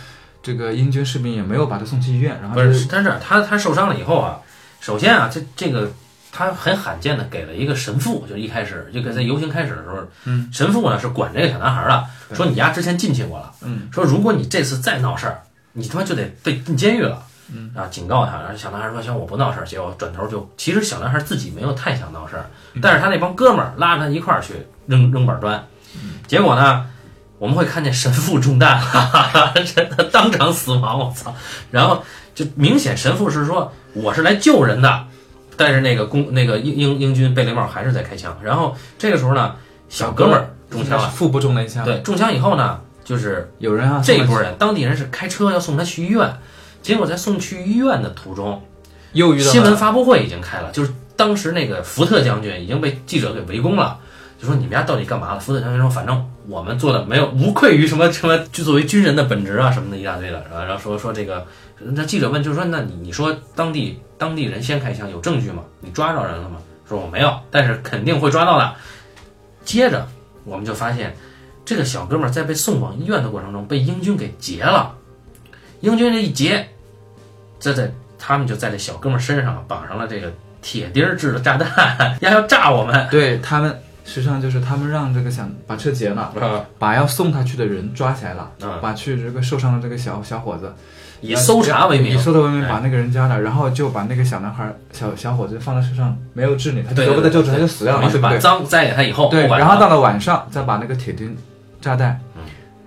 [0.43, 4.37] 这个英军士兵也没有把他送去医院，然后不，就是他是他他受伤了以后啊，
[4.79, 5.91] 首先啊，这这个
[6.31, 15.39] 他很罕见的给了一个神父，就是一开始就跟在游行开始的时候，嗯，神父呢是管这个小男孩的，说你丫之前进去过了，嗯，说如果你这次再闹事儿，
[15.73, 17.23] 你他妈就得被进监狱了。
[17.53, 24.53] 嗯啊，警告他，然后小男孩说：“行，我不闹事儿。”结果转头就，其实小男孩自己没有太想闹事儿，嗯但是他那帮哥们儿拉着他一块儿去
[24.85, 26.85] 扔扔板砖，嗯结果呢，
[27.37, 31.33] 我们会看见神父中弹，哈哈哈，真的当场死亡，我操！
[31.71, 32.03] 然后
[32.35, 35.05] 就明显神父是说我是来救人的，
[35.57, 39.55] 但是那个公那个英英英军贝雷帽还是在开枪，然后这个时候呢，
[39.89, 46.31] 小哥们儿中枪了，腹部中了一枪。，对，中枪以后呢，就是有人啊，这一波人，当地人是开车要送他去医院，
[46.89, 48.59] 结果在送去医院的途中，
[49.13, 53.99] 又遇到新闻发布会已经开了，就是当时那个福特将军已经被记者给围攻了，
[54.39, 55.39] 就说你们家到底干嘛了？
[55.39, 61.45] 福特将军说，反正我们做的没有无愧于什么什么，就作为军人的本职啊什么的一大堆的，然后然后说说这个，
[61.77, 65.61] 那记者问就是说，那你你说当地当地人先开枪有证据吗？
[65.81, 66.57] 你抓着人了吗？
[66.87, 68.73] 说我没有，但是肯定会抓到的。
[69.63, 70.07] 接着
[70.43, 71.15] 我们就发现，
[71.63, 74.95] 这个小哥们儿在被送往医院的过程中被英军给劫了，
[75.81, 76.69] 英军这一劫，
[77.59, 80.31] 这在他们就在这小哥们儿身上绑上了这个
[80.61, 83.07] 铁钉儿制的炸弹，要要炸我们。
[83.09, 88.79] 对他们，实际上就是他们让这个想把车劫了，啊，把要送他去的人抓起来了，啊。
[88.81, 90.73] 把去这个受伤的这个小小伙子
[91.21, 92.13] 以搜查为名。
[92.13, 92.69] 以，搜查为名哎。
[92.69, 98.35] 把那个人加了，然后就把那个小男孩小小伙子放在车上，没有治理，他得不得救治，他就死掉了，对不对？
[98.35, 101.37] 把脏栽给他以后，对，然后到了晚上，再把那个铁钉
[101.81, 102.28] 炸弹嗯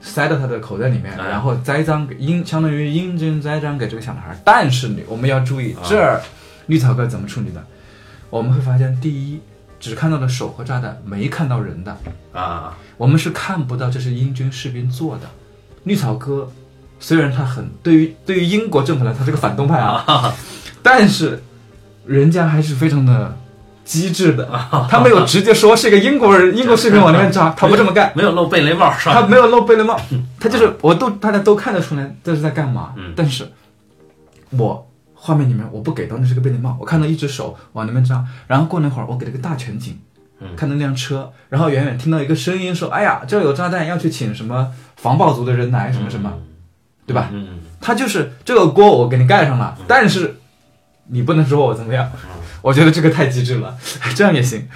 [0.02, 4.36] 塞到他的口袋里面，哎然后栽赃给英，相当于英军栽赃给这个小男孩。
[4.44, 6.20] 但是你我们要注意啊，这儿
[6.66, 7.64] 绿草哥怎么处理的？
[8.28, 9.40] 我们会发现，第一，
[9.78, 11.96] 只看到了手和炸弹，没看到人的，
[12.32, 15.22] 啊，我们是看不到这是英军士兵做的。
[15.84, 16.50] 绿草哥
[16.98, 20.34] 虽然他很对于对于英国政府来，他是个反动派啊，
[20.82, 21.42] 但是
[22.06, 23.36] 人家还是非常的
[24.00, 24.48] 机智的，
[24.88, 29.20] 他没有直接说是一个英国人英国士兵往那边扎，他不这么干， 没有露贝雷帽是吧？
[29.20, 29.98] 他没有露贝雷帽，
[30.40, 33.12] 他就是我都大家都看得出来这是在干嘛，嗯。
[33.16, 33.46] 但是
[34.50, 39.98] 我画面里面我不给到那是个贝雷帽，我看到一只手往那边扎，然后过了一会儿我给了个大全景，
[40.40, 40.48] 嗯。
[40.56, 46.42] 看到那辆车，然后远远听到一个声音说，哎呀，这儿有炸弹，要去请什么防暴族的人来什么什么，嗯。
[47.04, 47.28] 对吧？
[47.32, 50.36] 嗯嗯他就是这个锅我给你盖上了，但是
[51.08, 52.08] 你不能说我怎么样。
[52.62, 53.76] 我觉得这个太机智了，
[54.14, 54.66] 这样也行。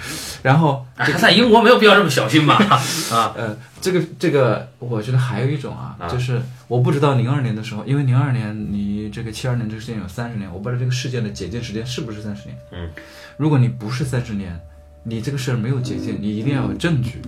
[0.43, 2.55] 然后哎，在英国没有必要这么小心吧？
[3.11, 12.57] 啊，呃，这个这个，我觉得还有一种啊，啊就是我不知道零二年的时候，因为零二年离这个七二年这个事件有三十年，我不知道这个事件的解禁时间是不是三十年。
[12.71, 12.89] 嗯，
[13.37, 14.57] 如果你不是三十年，
[15.03, 17.21] 你这个事儿没有解禁，你一定要有证据。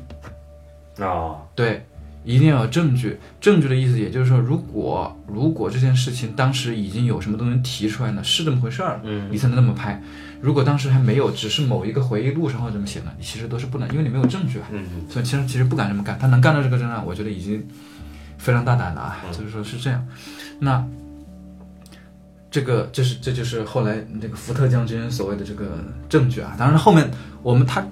[1.00, 1.86] 哦，对，
[2.24, 3.20] 一定要有证据。
[3.42, 10.02] 证据的意思，也就是说，如果如果这件事情当时已经有什么东西提出来了，是这么回事儿，嗯你才能那么拍。
[10.42, 14.68] 如果当时还没有，只是某一个回忆录上或者这么写的，你其实都是不能，因为你没有证据啊。
[14.72, 16.18] 嗯嗯所以其实其实不敢这么干。
[16.18, 17.66] 他能干到这个真案，我觉得已经
[18.38, 19.18] 非常大胆了啊。
[19.32, 20.06] 就是说是这样。
[20.60, 20.84] 那
[22.50, 26.56] 这个这是这就是后来这个福特将军所谓的这个证据啊。
[26.58, 27.10] 当然后面
[27.44, 27.86] 我们他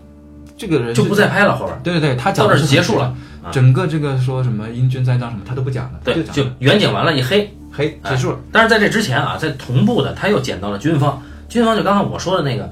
[0.58, 3.06] 这个人就不再拍了，后边对对对，他讲到这儿的是结束了。
[3.06, 3.16] 啊
[3.50, 8.40] 整个这个说什么英军栽赃什么，他都不讲了，对，讲就远景完了，一黑，黑结束了。
[8.52, 12.70] 但是在这之前啊，在同步的他又捡到了军方，军方就刚才我说的那个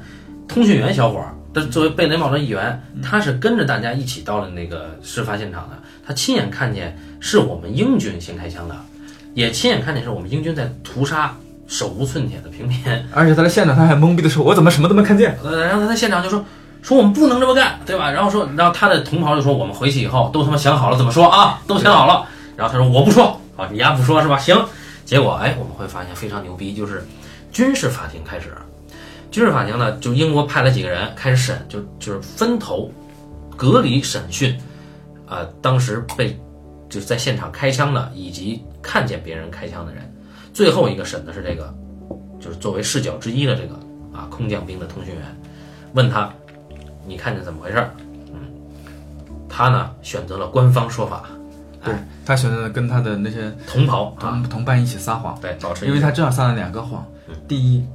[0.48, 8.76] 通讯员小伙儿，他作为贝雷帽的一员，他是跟着大家一起到了那个事发现场的，他亲眼看见是我们英军先开枪的，
[9.34, 11.36] 也亲眼看见是我们英军在屠杀
[11.68, 12.80] 手无寸铁的平民，
[13.14, 16.44] 而且他在现场他还懵逼的说：“我怎么什么都没看见呃，然后他在现场就说。
[16.82, 18.12] 说我们不能这么干，对吧？
[18.12, 22.28] 然后说，然后他的同袍就说，我们回去以后都他妈想好了怎么说啊，都想好了。
[22.56, 24.38] 然后他说我不说啊，你丫不说是吧？
[24.38, 24.56] 行。
[25.04, 27.04] 结果哎，我们会发现非常牛逼，就是
[27.52, 28.54] 军事法庭开始，
[29.36, 32.90] 军事法庭呢，就英国派了几个人开始审，就就是分头
[33.58, 34.58] 隔离审讯，
[35.28, 36.40] 呃，当时被
[36.90, 40.10] 就是在现场开枪的以及看见别人开枪的人，
[40.54, 41.76] 最后一个审的是这个，
[42.40, 43.76] 就是作为视角之一的这个
[44.14, 45.24] 啊空降兵的通讯员，
[45.92, 46.34] 问他
[47.06, 47.92] 你看见怎么回事儿？
[48.32, 48.40] 嗯，
[49.50, 51.26] 他呢选择了官方说法，？”
[51.84, 51.94] 对
[52.26, 57.06] 他选择了跟他的那些同袍啊，同同伴一起撒谎，对，保持因为他正好撒了两个谎。
[57.50, 57.86] 第一，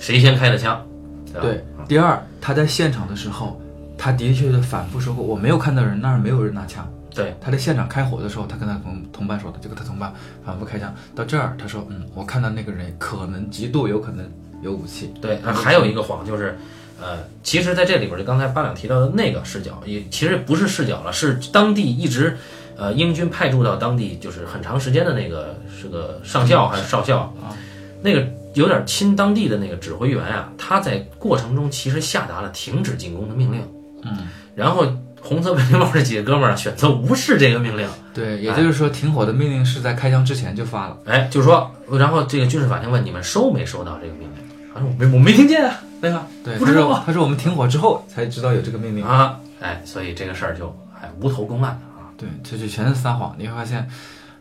[0.00, 0.84] 谁先开的枪，
[1.32, 1.40] 对？
[1.40, 3.60] 对；第二，他在现场的时候，
[3.96, 6.86] 他的确是反复说过，我没有看到人，那儿没有人拿枪。
[7.14, 10.12] 对，他在现场开火的时候，他跟他同同伴说的，就跟他同伴
[10.44, 10.94] 反复开枪。
[11.14, 14.28] 到这儿，他说：“嗯，我看到那个人可能极度有可能
[14.60, 15.14] 有武器。
[15.18, 16.58] 对，啊还有一个谎就是，
[17.00, 22.36] 呃，其实在这里边儿就刚才八两提到的那个视角，也其实不是视角了，是当地一直，
[22.76, 27.56] 呃，英军派驻到当地就是很长时间的那个是个上校还是少校啊，
[28.02, 28.26] 那个
[28.56, 33.62] 有点亲当地的那个指挥员啊，他在过程中其实下达了停止进攻的命令，
[34.02, 34.86] 嗯，然后
[35.20, 40.96] 红色卫兵帽这几个哥们儿啊选择无视这个命令，对，也就是说，停火的命令是在开枪之前就发了。
[41.04, 44.72] 哎，就说，然后这个军事法庭问你们收没收到这个命令？
[44.72, 46.22] 他说我没我没听见啊，那个？
[46.42, 49.04] 对，不知道啊他说我们停火之后才知道有这个命令。
[49.04, 52.08] 啊，哎，所以这个事儿就哎无头公案啊。
[52.16, 53.36] 对，这就全是撒谎。
[53.38, 53.86] 你会发现，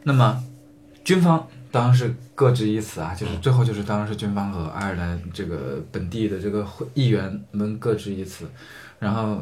[0.03, 0.41] 那么
[1.03, 1.45] 军方
[1.75, 8.45] 当然是各执一词啊，就是最后就是当然是军方和爱尔兰这个本地的这个会议员们各执一词，
[8.97, 9.41] 然后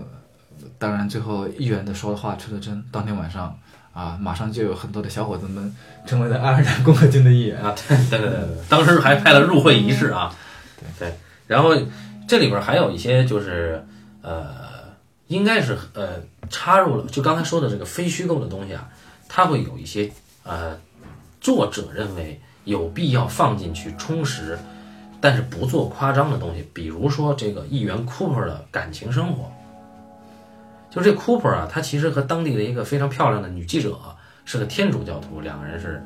[0.79, 3.55] 当然最后议员的说的话出了真，当天晚上
[3.93, 5.75] 啊，马上就有很多的小伙子们
[6.07, 7.61] 成为了爱尔兰共和军的议员。
[7.61, 10.33] 啊， 对对对对，当时还派了入会仪式啊，
[10.79, 11.15] 对对，
[11.45, 11.69] 然后
[12.27, 13.85] 这里边还有一些就是
[14.23, 14.43] 呃，
[15.27, 16.19] 应该是呃
[16.49, 18.89] 插入了，就刚才说的这个非虚构的东西啊，
[19.29, 20.11] 它会有一些
[20.41, 20.75] 呃
[21.43, 24.57] 作者认为有必要放进去充实，
[25.19, 29.51] 但是不做夸张的东西，比如说这个议员 Cooper 的感情生活。
[30.89, 33.99] 就这 Cooper 啊，他其实和当地的一个非常漂亮的女记者
[34.45, 36.01] 是个天主教徒，两个人是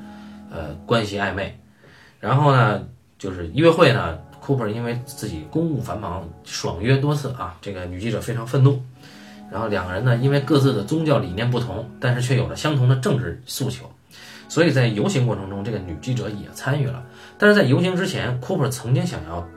[0.52, 1.60] 呃关系暧昧。
[2.20, 2.88] 然后呢，
[3.20, 8.82] 就是约会呢，Cooper 因为自己公务繁忙，爽约多次啊，这个女记者非常愤怒。
[9.52, 13.92] 然后两个人呢，因为各自的宗教理念不同，但是却有着相同的政治诉求，
[14.50, 17.04] 所以在游行过程中，这个女记者也参与了。
[17.38, 19.48] 但是在游行之前，Cooper 曾经想要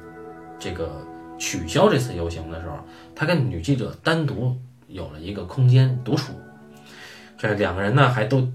[0.59, 1.07] 这个
[1.38, 2.76] 取消这次游行的时候，
[3.14, 4.57] 他跟女记者单独
[4.88, 6.32] 有了一个空间独处。
[7.38, 8.47] 这两个人呢，还都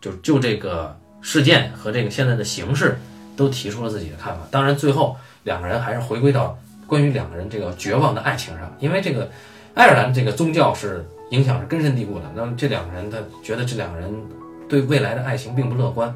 [0.00, 2.98] 就就这个事件和这个现在的形势，
[3.36, 4.46] 都提出了自己的看法。
[4.50, 9.30] 当然，最后两个人还是回归到关于两个人这个绝望的爱情上，因为这个
[9.74, 12.24] 爱尔兰这个宗教是影响是根深蒂固的。
[12.34, 14.12] 那么这两个人，他觉得这两个人
[14.68, 16.14] 对未来的爱情并不乐观。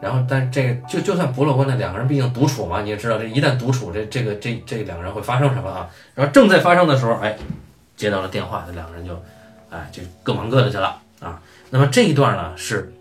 [0.00, 5.88] 然后，但是这个就就算不乐观的两个人，毕竟独处嘛，你也知道，这一旦独处，这这个这这两个人会发生什么啊？
[6.16, 7.38] 然后正在发生的时候，哎，
[7.96, 9.22] 接到了电话，这两个人就，
[9.70, 11.40] 哎，就各忙各的去了啊。
[11.70, 12.92] 那么这一段呢，是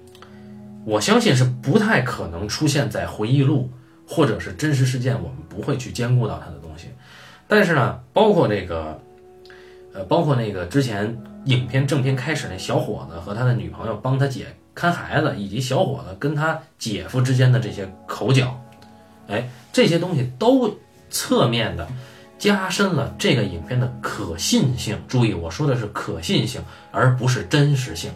[0.85, 3.71] 我相信是不太可能出现在回忆录
[4.07, 6.87] 或者是真实事件，我们不会去兼顾到他的东西。
[7.47, 9.01] 但是呢，包括这个，
[9.95, 18.59] 呃，包括那个之前影片正片开始那小伙子和他的女朋友帮他解看孩子以及小伙子跟他姐夫之间的这些口角，
[19.27, 20.77] 哎，这些东西都
[21.09, 21.87] 侧面的
[22.39, 24.97] 加深了这个影片的可信性。
[25.07, 26.61] 注意，我说的是可信性，
[26.91, 28.11] 而不是真实性。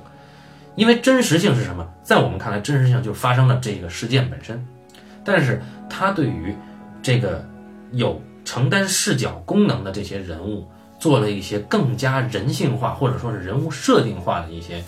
[0.76, 1.88] 因为真实性是什么？
[2.04, 4.66] 在我们看来，真实性就是发生了这个事件本身，
[5.24, 6.54] 但是他对于
[7.02, 7.46] 这个
[7.94, 10.68] 有承担视角功能的这些人物，
[11.00, 14.84] 做了一些更加人性化或者说是人物设定化的一些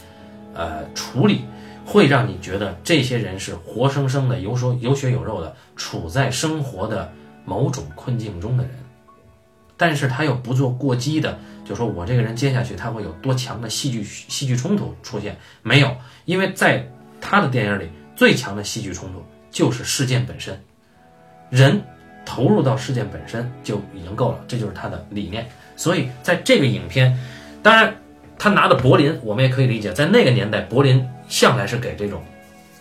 [0.54, 1.46] 呃处理，
[1.88, 7.10] 会让你觉得这些人是活生生的有手有血有肉的，处在生活的
[7.46, 8.74] 某种困境中的人，
[9.78, 11.40] 但是他又不做过激的。
[11.64, 15.38] 就说我这个人接下去他会有多强的戏剧戏剧冲突出现？
[15.64, 16.86] 没有，因为在
[17.22, 20.62] 他的电影里最强的戏剧冲突就是事件本身，
[21.50, 21.82] 人
[22.26, 25.48] 投入到事件本身就已经够了，这就是他的理念。
[25.78, 27.18] 所以在这个影片，
[27.64, 27.96] 当然
[28.38, 32.24] 他拿的柏林，我们也可以理解，在那个年代，柏林向来是给这种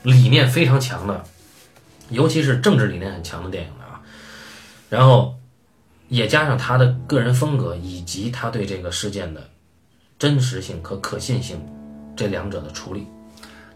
[0.03, 1.25] 理念非常强的，
[2.11, 4.01] 尤其是政治理念很强的电影的啊。
[4.89, 5.35] 然后。
[6.09, 9.51] 也加上他的个人风格，以及他对这个事件的
[10.17, 11.61] 真实性和可信性
[12.15, 13.09] 这两者的处理。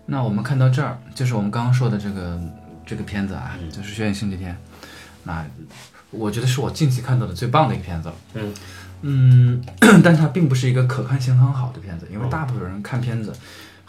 [0.06, 2.40] 那我们看到这儿，就是我们刚刚说的这个
[2.86, 4.52] 这个片子啊，就是《血影星期天》。
[5.24, 5.44] 那
[6.12, 8.14] 我觉得是我近期看到的最棒的一个片子了。
[8.34, 8.54] 嗯
[9.02, 9.64] 嗯，
[10.04, 13.32] 但它并不是一个可看性很好的片子，因为大部分人看片子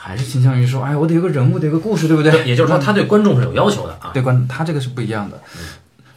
[0.03, 2.31] 还是倾向于说，哎，我得有个人物，得有个故事，对不对？
[2.47, 4.09] 也就是说，他对观众是有要求的啊。
[4.13, 5.39] 对观，他这个是不一样的。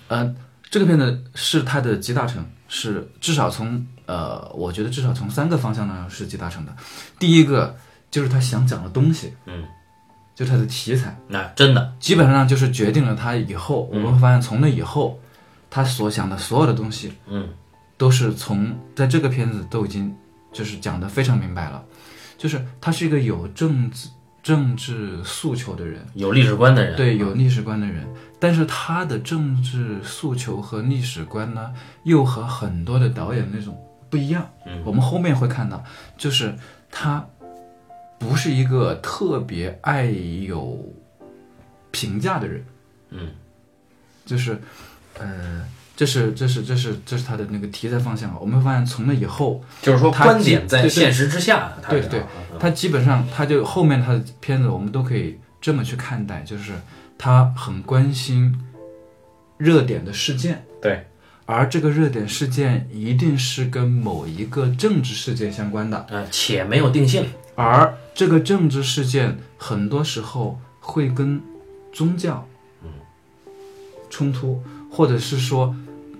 [0.08, 0.34] 嗯。
[0.70, 6.72] 这个片子是他的集大成，是至少从呃，我觉得至少从三个方向呢是集大成的。
[7.16, 7.76] 第一个
[8.10, 9.62] 就是他想讲的东西，嗯，
[10.34, 15.20] 就他的题材，那真的基本上就是决定了他以后，我们会发现从那以后，
[15.70, 17.48] 他所想的所有的东西，嗯，
[17.96, 20.12] 都是从在这个片子都已经
[20.52, 21.84] 就是讲的非常明白了，
[22.38, 24.08] 就是他是一个有政治。
[24.44, 28.06] 政治诉求的人，有历史观的人，对，有历史观的人，
[28.38, 31.72] 但是他的政治诉求和历史观呢，
[32.02, 33.74] 又和很多的导演那种
[34.10, 34.46] 不一样。
[34.66, 35.82] 嗯，我们后面会看到，
[36.18, 36.54] 就是
[36.90, 37.26] 他
[38.18, 40.92] 不是一个特别爱有
[41.90, 42.66] 评价的人。
[43.12, 43.30] 嗯，
[44.26, 44.60] 就是，
[45.18, 45.66] 呃。
[45.96, 48.36] 这是这是这是这是他的那个题材方向。
[48.40, 51.72] 我们会发现，从那以后，就是说观点在现实之下。
[51.88, 52.20] 对对，
[52.58, 56.72] 他基本上他就后面他的片子，我们都可以这么去看待，就是
[57.16, 58.58] 他很关心
[59.56, 60.64] 热点的事件。
[60.82, 61.06] 对，
[61.46, 66.04] 而这个热点事件一定是跟某一个政治事件相关的。
[66.10, 67.24] 呃，且没有定性。
[67.54, 71.40] 而这个政治事件很多时候会跟
[71.92, 72.44] 宗教
[72.82, 72.88] 嗯
[74.10, 75.72] 冲突，或者是说。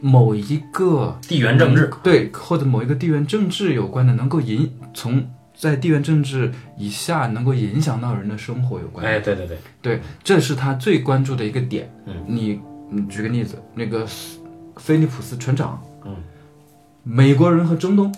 [0.04, 1.90] 某一个地缘政治。
[2.02, 5.26] 对，或者某一个地缘政治有关的，能够影从
[5.56, 9.06] 在地缘政治以下能够影响到人的生活有关。
[9.06, 9.56] 哎，对对对。
[9.80, 11.90] 对，这是他最关注的一个点。
[12.04, 14.06] 嗯，你你举个例子，那个
[14.76, 16.14] 菲利普斯船长，嗯，
[17.02, 18.14] 美国人和中东，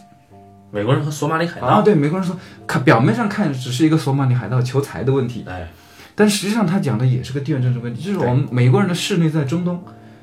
[0.72, 1.68] 美国人和索马里海盗。
[1.68, 5.68] 啊，对，美国人说看表面上看只是一个索马里海盗求财的问题，哎，
[6.16, 9.80] 但实际上他讲的也是个地缘政治问题，就是我们美国人的势力在中东。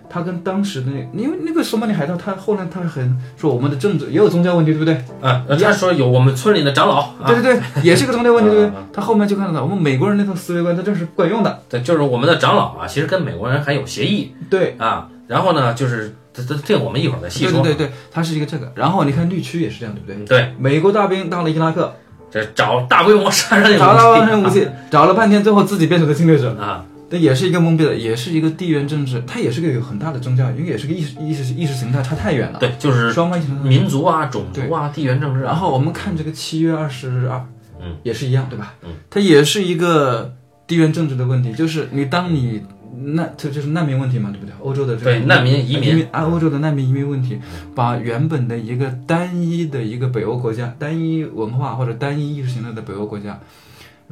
[0.09, 4.93] 他跟当时的那，因为那个索马里海盗，他后来他很说我们的政治也有宗教问题，对不对？
[5.21, 8.79] 啊，他说有我们村里的长老，对对对， 也是个宗教问题，对不对？
[8.93, 11.59] 他后面就看到了我们美国人那套思维观，他这是管用的。
[11.67, 14.33] 对，就是我们的长老啊，其实跟美国人还有协议。
[14.49, 17.61] 对啊，然后呢，就是这这这我们一会儿再细说。
[17.61, 18.71] 对对对，他是一个这个。
[18.75, 20.39] 然后你看绿区也是这样，对不对？
[20.39, 21.91] 对，美国大兵到了伊拉克，
[22.29, 26.85] 这找大规模杀伤性武器，找大规模武器， 找了半天，最后自己变成了侵略者啊。
[27.13, 32.57] 那也是一个懵逼的，也是一个地缘政治，它也是个有很大的宗教，因为也是个意识意识意识形态差太远了。
[32.57, 35.41] 对，就是双方民族啊、种族啊、地缘政治。
[35.41, 37.45] 然后我们看这个七月二十二，
[37.79, 38.73] 嗯，也是一样，对吧？
[38.81, 40.33] 嗯，它也是一个
[40.65, 42.63] 地缘政治的问题，就是你当你
[42.99, 44.53] 难，这就是难民问题嘛，对不对？
[44.63, 47.37] 欧洲的这个难民移民啊，欧洲的难民移民问题，
[47.75, 53.39] 把原本的一个单一的一个北欧国家、单一文化或者单一意识形态的北欧国家。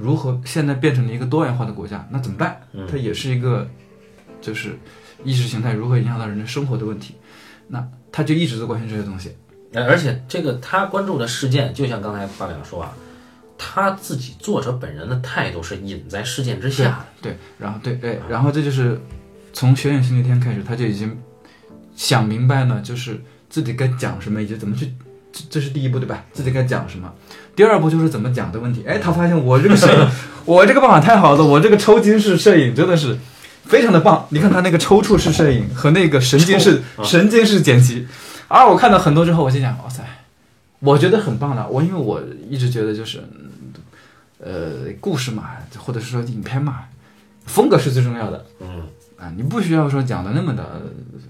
[0.02, 2.08] 如何现在变成了一个多元化的国家？
[2.10, 2.60] 那怎么办？
[2.90, 3.70] 它也是一个，
[4.42, 4.78] 就是
[5.24, 7.16] 意识形态如何影响到人的生活的问题。
[7.68, 9.36] 那他就一直在关心这些东西。
[9.74, 12.94] 而且这个他关注的事件，就像刚才发表说啊，
[13.58, 17.06] 他自己作者本人的态度是隐在事件之下。
[17.22, 19.00] 对，然后对对，然后这就是
[19.54, 21.18] 从《学院星期天》开始，他就已经
[21.96, 24.92] 想明白了，就是自己该讲什么以及怎么去。
[25.32, 26.24] 这这是第一步对吧？
[26.34, 27.12] 自己该讲什么？
[27.56, 28.84] 第二步就是怎么讲的问题。
[28.88, 30.10] 哎，他发现我这个摄影，
[30.46, 33.18] 我这个办法太好了，我这个抽筋式摄影真的是
[33.66, 34.26] 非常的棒。
[34.30, 38.08] 你看他那个抽搐式摄影和那个神经式神经式剪辑，
[38.48, 40.02] 而我看到很多之后，我心想，哇塞，
[40.80, 41.68] 我觉得很棒的。
[41.68, 43.24] 我因为我一直觉得就是，
[44.40, 46.86] 呃故事嘛，或者是说影片嘛，
[47.46, 48.46] 风格是最重要的。
[48.62, 48.84] 嗯
[49.22, 50.82] 啊，你不需要说讲的那么的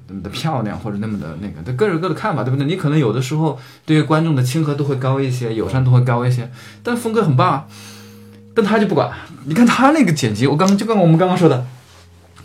[0.08, 2.66] 那么的漂亮，或者那么的那个，这各有各的看法，对不对？
[2.66, 6.50] 你可能有的时候对于观众的亲和度会高一些，友善度会高一些，
[6.82, 7.68] 但风格很棒啊。
[8.56, 9.12] 但他就不管，
[9.44, 11.66] 你看他那个剪辑，我刚就跟我们刚刚说的，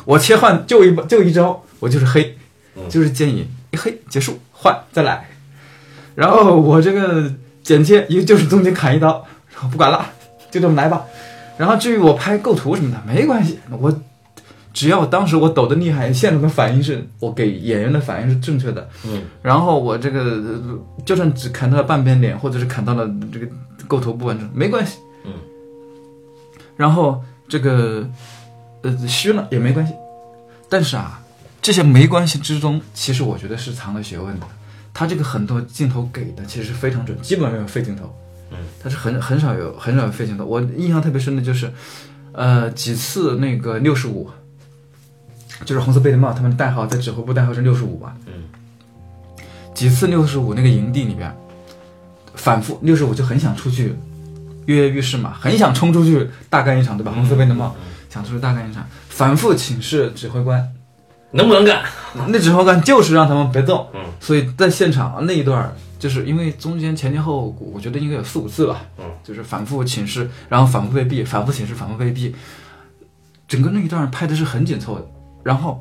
[0.05, 2.37] 我切换就一就一招，我就是黑，
[2.89, 5.29] 就是建议一黑结束换再来，
[6.17, 7.33] 然后我这个
[7.63, 9.25] 剪切一个就是中间砍一刀，
[9.55, 10.07] 然后不管了，
[10.51, 11.05] 就这么来吧。
[11.57, 13.97] 然后至于我拍构图什么的没关系，我。
[14.77, 20.39] 只要当时我抖得厉害，现场的反应是我给演员的反应是正确的，嗯，然后我这个
[21.07, 23.47] 就算只砍到了半边脸，或者是砍到了这个
[23.89, 25.33] 构图不完整，没关系，嗯，
[26.77, 28.07] 然后这个
[28.83, 29.95] 呃虚了也没关系，
[30.69, 31.23] 但是啊，
[31.63, 34.47] 这些没关系之中，其实我觉得是藏了学问的。
[34.93, 38.15] 他这个很多镜头给的其实非常准，基本没有废镜头，
[38.51, 40.45] 嗯，他是很很少有很少有废镜头。
[40.45, 41.73] 我印象特别深的就是，
[42.33, 44.29] 呃几次那个六十五。
[45.65, 48.13] 就是红色贝雷帽，他们的代号在指挥部代号是六十五嘛。
[48.27, 48.33] 嗯。
[49.75, 51.35] 几次六十五那个营地里边，
[52.35, 53.95] 反复六十五就很想出去
[54.65, 57.13] 跃跃欲试嘛，很想冲出去大干一场，对吧？
[57.13, 57.75] 红色贝雷帽
[58.09, 60.67] 想出去大干一场，反复请示指挥官
[61.33, 61.83] 能不能干。
[62.29, 63.87] 那指挥官就是让他们别动。
[63.95, 64.01] 嗯。
[64.19, 68.83] 所以在现场那一段，就是因为中间前前后后，我觉得应该有四五次吧。
[68.99, 69.05] 嗯。
[69.23, 72.33] 就是反复请示，然后反复被毙，反复请示，反复被毙，
[73.47, 75.07] 整个那一段拍的是很紧凑的。
[75.47, 75.81] 然后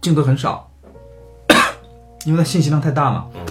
[0.00, 0.68] 镜头很少，
[2.26, 3.46] 因为它信息量太大嘛，嗯，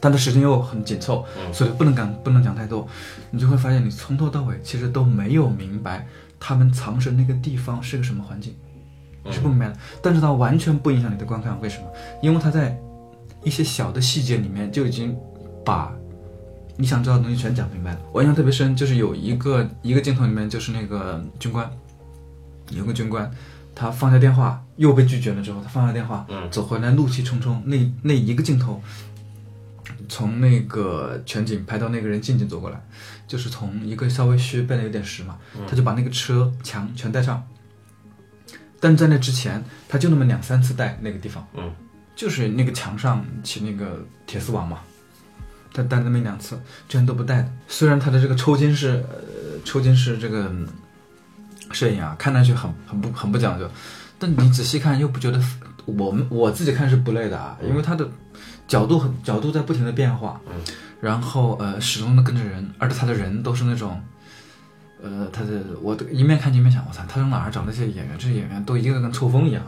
[0.00, 2.88] 但它时间又很紧凑，嗯，所以不能讲不能讲太多，
[3.30, 6.06] 你就会发现你从头到尾其实都没有明白
[6.40, 8.56] 他们藏身那个地方是个什么环境，
[9.30, 9.76] 是不明白的。
[10.00, 11.84] 但是它完全不影响你的观看，为什么？
[12.22, 12.74] 因为它在
[13.42, 15.14] 一些小的细节里面就已经
[15.62, 15.92] 把
[16.78, 18.00] 你想知道的东西全讲明白了。
[18.10, 21.70] 我印象特别深，就是有一个一个镜头里面，就是那个军官，
[22.70, 23.30] 有个军官。
[23.74, 27.60] 他放下电话，又被拒绝了之后，他放下电话，嗯，走回来，怒气冲冲。
[27.66, 28.80] 那那一个镜头，
[30.08, 32.80] 从那个全景拍到那个人静静走过来，
[33.26, 35.36] 就是从一个稍微虚背的有点实嘛，
[35.68, 37.44] 他就把那个车墙全带上。
[38.78, 41.72] 但在那之前，他就那么两三次带那个地方，嗯，
[42.14, 44.78] 就是那个墙上起那个铁丝网嘛，
[45.72, 46.54] 他带那么两次，
[46.88, 47.52] 之前都不带的。
[47.66, 50.52] 虽然他的这个抽筋是，呃，抽筋是这个。
[51.72, 53.68] 摄影啊，看上去很很不很不讲究，
[54.18, 55.40] 但你仔细看又不觉得，
[55.86, 58.08] 我们我自己看是不累的啊，因为它的
[58.66, 60.54] 角度很角度在不停的变化，嗯，
[61.00, 64.00] 然后呃始终的跟着人，而且他的人都是那种，
[65.02, 68.16] 呃他的我一面看一面想，我操，他从哪儿找那些演员？
[68.18, 69.62] 这些演员都一个个跟抽风一样，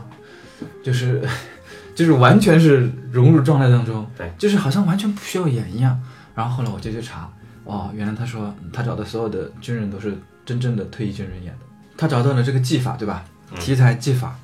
[0.83, 1.21] 就是
[1.93, 5.99] 就是完全是融入状态当中，对，就是好像完全不需要演一样。
[6.33, 7.29] 然后后来我就去查，
[7.63, 11.66] 哦，原来他说他找的所有的军人都是真正的退役军人演的。
[11.97, 13.25] 他找到了这个技法，对吧？
[13.59, 14.35] 题材技法，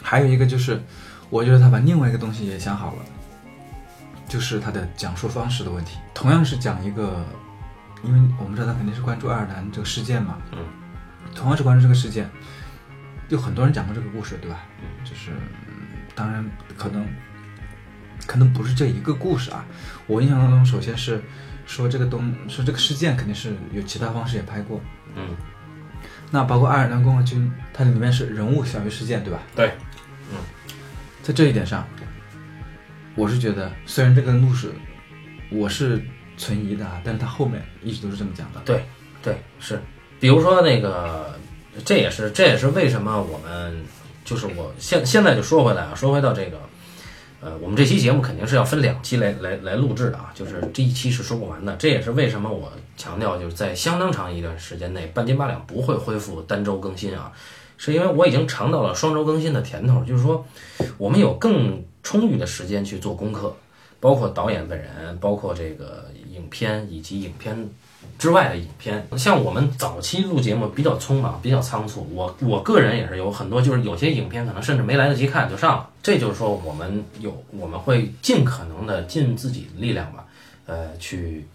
[0.00, 0.80] 还有一个就是，
[1.30, 3.02] 我觉得他把另外一个东西也想好了，
[4.28, 5.96] 就是他的讲述方式的问题。
[6.12, 7.24] 同样是讲一个，
[8.04, 10.58] 因为我们知道他肯定是关注爱尔兰这个事件嘛，嗯，
[11.34, 12.30] 同样是关注这个事件，
[13.28, 14.58] 有很多人讲过这个故事，对吧？
[15.04, 15.30] 就是，
[16.14, 16.44] 当然
[16.76, 17.08] 可能，
[18.26, 19.64] 可能不是这一个故事啊。
[20.06, 21.22] 我印象当中，首先是
[21.64, 24.78] 说这个东，说这个事件肯定是有其他方式也拍过，
[25.16, 25.34] 嗯。
[26.34, 29.40] 那包括爱尔兰共和军，它里面是人物小于事件，对吧？
[29.54, 29.70] 对，
[30.30, 30.38] 嗯，
[31.22, 31.86] 在这一点上，
[33.14, 34.72] 我是觉得，虽然这个故事
[35.50, 36.02] 我是
[36.38, 38.60] 存疑的啊，但是它后面一直都是这么讲的。
[38.64, 38.82] 对，
[39.22, 39.78] 对，是。
[40.18, 41.38] 比如说那个，
[41.84, 43.84] 这也是这也是为什么我们
[44.24, 46.58] 就是我现现在就说回来啊，说回到这个。
[47.44, 51.74] 呃，我们这期节目肯定是要分两期来来来录制的啊，就是这一期是说不完的。
[51.74, 57.32] 这也是为什么我强调，就是在相当长一段时间内，半斤八两不会恢复单周更新啊，
[57.76, 60.46] 是因为我已经尝到了双周更新的甜头，就是说
[60.98, 63.56] 我们有更充裕的时间去做功课，
[63.98, 67.68] 包括导演本人，包括这个影片以及影片。
[68.22, 72.08] 之外的影片，像我们早期录节目比较匆忙，比较仓促。
[72.14, 75.90] 我我个人也是有很多，就是有些影片可能甚至没来得及看就上了。
[76.04, 80.24] 这就是说，我们有我们会尽可能的尽自己的力量吧，
[80.66, 81.48] 呃，去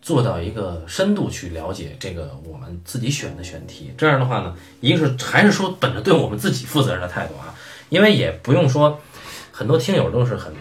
[0.00, 3.92] 做到一个深度去了解这个我们自己选的选题。
[3.98, 7.54] 这样的话呢，一个是还是说本着对我们自己负责任的态度啊，
[7.90, 8.98] 因为也不用说
[9.52, 10.54] 很多听友都是很。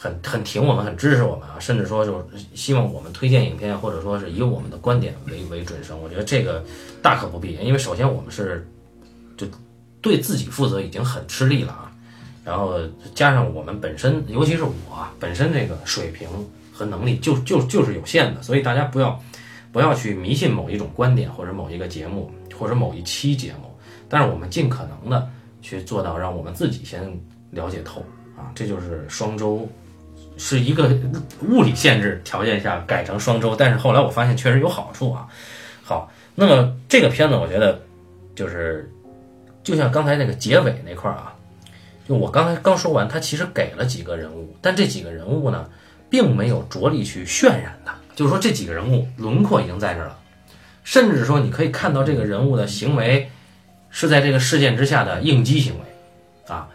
[0.00, 2.24] 很很挺我们，很支持我们啊，甚至说就是
[2.54, 6.00] 希望我们推荐影片，或者说是以我们的观点为为准绳。
[6.00, 6.64] 我觉得这个
[7.02, 8.64] 大可不必，因为首先我们是
[9.36, 9.44] 就
[10.00, 11.90] 对自己负责已经很吃力了啊，
[12.44, 12.78] 然后
[13.12, 14.72] 加上我们本身，尤其是我
[15.18, 16.28] 本身这个水平
[16.72, 19.20] 和能力就就就是有限的，所以大家不要
[19.72, 23.76] 不要去迷信某一种观点或者某一个节目或者某一期节目，
[24.08, 25.28] 但是我们尽可能的
[25.60, 27.02] 去做到让我们自己先
[27.50, 28.00] 了解透
[28.36, 29.68] 啊，这就是双周。
[30.38, 30.88] 是一个
[31.42, 35.26] 物理限制条件下改成双周，但是后来我发现确实有好处啊。
[35.82, 37.80] 好，那么这个片子我觉得
[38.36, 38.88] 就是
[39.64, 41.34] 就像刚才那个结尾那块儿啊，
[42.08, 45.68] 就我刚才刚说完，他其实给了几个人物，但这几个人物呢，
[46.08, 50.16] 并没有着力去渲染它，就是说这几个人物轮廓已经在这儿了，
[50.84, 53.28] 甚至说你可以看到这个人物的行为
[53.90, 56.68] 是在这个事件之下的应激行为啊，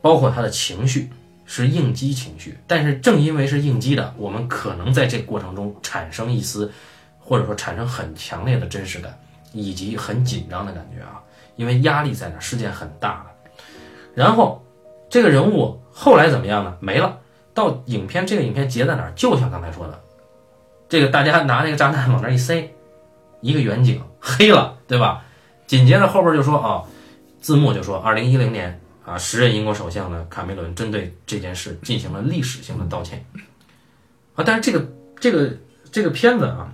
[0.00, 1.10] 包括他的情绪。
[1.54, 6.72] 是应激情绪，但是正因为是应激的，我们可能在这过程中产生一丝，
[7.20, 9.14] 或者说产生很强烈的真实感，
[9.52, 11.20] 以及很紧张的感觉啊，
[11.56, 13.26] 因为压力在那，事件很大了。
[14.14, 14.64] 然后
[15.10, 16.74] 这个人物后来怎么样呢？
[16.80, 17.18] 没了。
[17.52, 19.12] 到影片这个影片结在哪儿？
[19.14, 20.00] 就像刚才说的，
[20.88, 22.72] 这个大家拿那个炸弹往那一塞，
[23.42, 25.22] 一个远景黑了，对吧？
[25.66, 26.82] 紧接着后边就说啊，
[27.42, 28.78] 字幕就说二零一零年。
[29.04, 33.24] 啊，时任英国首相呢，卡梅伦针对这件事进行了历史性的道歉。
[34.34, 34.88] 啊，但是这个
[35.18, 35.50] 这个
[35.90, 36.72] 这个片子啊，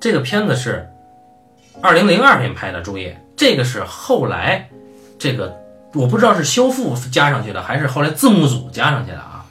[0.00, 0.88] 这个片子是
[1.82, 4.70] 二零零二年拍的，注意，这个是后来
[5.18, 5.54] 这个
[5.92, 9.44] 我不知道是修复加上去的，还是后来字幕组加上去的啊？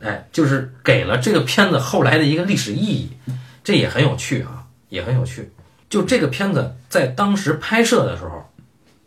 [0.00, 3.10] 哎，就是给了这个片子后来的一个历史意义，
[3.64, 5.52] 这也很有趣啊，也很有趣。
[5.90, 8.48] 就这个片子在当时拍摄的时候，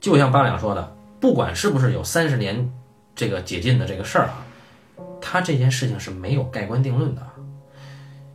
[0.01, 0.95] 就像八两说的。
[1.21, 2.69] 不管是不是有三十年
[3.15, 4.43] 这个解禁的这个事儿啊，
[5.21, 7.21] 他这件事情是没有盖棺定论的。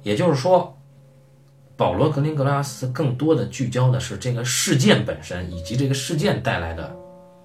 [0.04, 0.78] 也就是说，
[1.76, 6.96] 保罗格林格拉斯更多的聚焦的是这个事件本身，以及这个事件带来的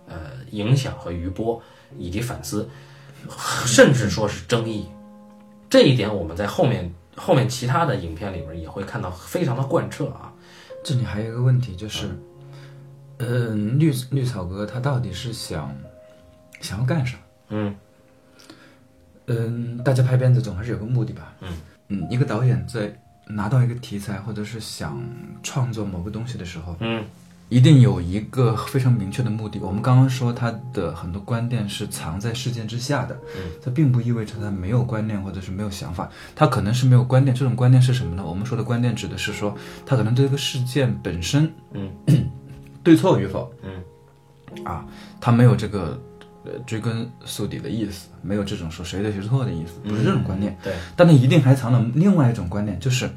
[0.07, 0.15] 呃
[0.51, 1.59] 影响和余波，
[1.97, 2.69] 以及反思，
[3.65, 4.87] 甚至说是争议。
[5.67, 10.31] 这一点我们在后面后面其他的影片里边也会看到非常的贯彻啊。
[10.83, 12.05] 这里还有一个问题就是。
[12.05, 12.19] 嗯，
[13.77, 15.73] 绿绿草哥他到底是想
[16.59, 17.17] 想要干啥？
[17.49, 17.75] 嗯
[19.27, 21.33] 嗯，大家拍片子总还是有个目的吧？
[21.41, 21.49] 嗯
[21.89, 22.93] 嗯，一个导演在
[23.27, 25.01] 拿到一个题材或者是想
[25.43, 27.03] 创作某个东西的时候，嗯，
[27.49, 29.59] 一定有一个非常明确的目的。
[29.59, 37.33] 我们刚刚说他的很多观念是藏在事件之下的，嗯，这并不意味着他没有观念或者是没有想法，他可能是没有观念。
[37.35, 38.25] 这种观念是什么呢？
[38.25, 39.55] 我们说的观念指的是说
[39.85, 41.91] 他可能对这个事件本身，嗯。
[42.83, 43.51] 对错与否？
[43.63, 44.85] 嗯，啊，
[45.19, 45.99] 他没有这个
[46.43, 50.57] 呃追根溯底的意思，没有这种说谁对谁错的意思，不是这种观念。
[50.63, 53.09] 对，但他一定还藏了另外一种观念，就是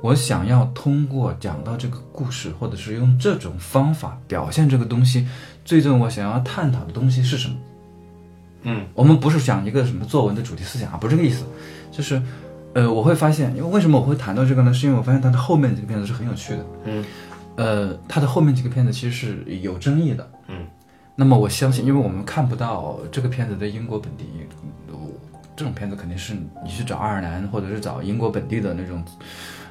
[0.00, 5.26] 我想要通过讲到这个故事，或者是用这种方法表现这个东西，
[5.64, 7.56] 最终我想要探讨的东西是什么？
[8.62, 11.44] 嗯，我们不是讲一个什么作文的主题思想啊，不是这个意思，
[11.90, 12.20] 就是
[12.74, 14.72] 呃，我会发现，因为为什么我会谈到这个呢？
[14.72, 16.64] 是因为我发现它的后面这个片子是很有趣的。
[16.84, 17.04] 嗯。
[17.58, 20.64] 呃，他的后面几个片子其实是有争议的，嗯，
[21.16, 24.24] 那么我相信，因为我们看不到这个片子在英国本地，
[25.56, 29.04] 这种片子肯定是你去找爱尔兰或者是找英国本地的那种，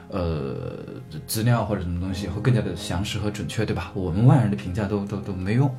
[0.10, 0.54] 呃，
[1.26, 3.90] 资料或者什么东西会更加的详实和准确，对吧？
[3.94, 5.74] 我们外人的评价都都都没用，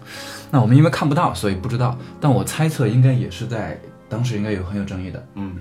[0.50, 3.78] 那我们因为看不到，所以不知道，但我猜测应该也是在
[4.09, 5.61] 当时应该有很有争议的，嗯，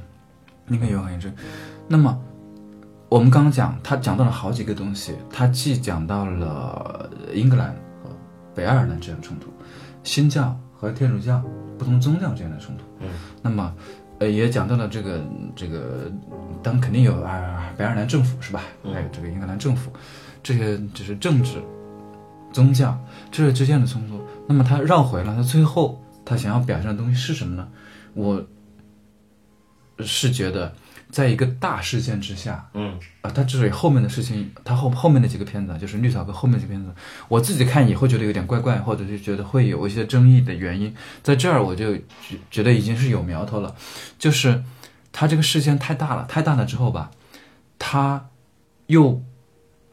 [0.70, 1.30] 应该有很有争，
[1.90, 2.18] 那么。
[3.10, 7.70] 我们刚刚讲，他讲到了好几个东西，他既讲到了英格兰
[8.04, 8.10] 和
[8.54, 9.48] 北爱尔兰之间的冲突，
[10.04, 11.42] 新教和天主教
[11.78, 13.08] 不同宗教之间的冲突，嗯，
[13.42, 13.74] 那么，
[14.20, 15.22] 呃，也讲到了这个
[15.56, 16.12] 这个，
[16.62, 18.62] 当肯定有啊，北爱尔兰政府是吧？
[18.84, 19.90] 还有这个英格兰政府，
[20.44, 21.64] 这些只是政治、
[22.52, 23.00] 宗教
[23.32, 24.20] 这之间的冲突。
[24.50, 27.66] 那么他绕回了，他最后他想要表现的东西是什么呢？
[28.14, 28.46] 我
[30.00, 30.74] 是觉得。
[31.10, 36.94] 在一个大事件之下，嗯啊，他之所以后面的事情，他后后面的几个片子，就是绿草哥后面几个片子，
[37.30, 40.94] 我自己看也会觉得有点怪怪，或者是觉得会有一些争议的原因，
[41.24, 43.74] 在这儿我就觉觉得已经是有苗头了，
[44.20, 44.62] 就是
[45.14, 47.10] 他这个事件太大了，太大了之后吧，
[47.80, 48.30] 他
[48.88, 49.24] 又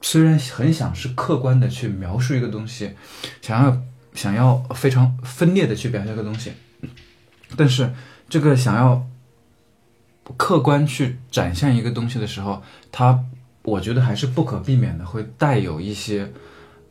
[0.03, 2.95] 虽然很想是客观的去描述一个东西，
[3.41, 3.83] 想要
[4.15, 6.53] 想要非常分裂的去表现一个东西，
[7.57, 7.95] 但是
[8.29, 9.07] 这个想要。
[10.37, 13.23] 客观去展现一个东西的时候，它
[13.63, 16.33] 我觉得还是不可避免的会带有一些，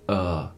[0.06, 0.52] 呃，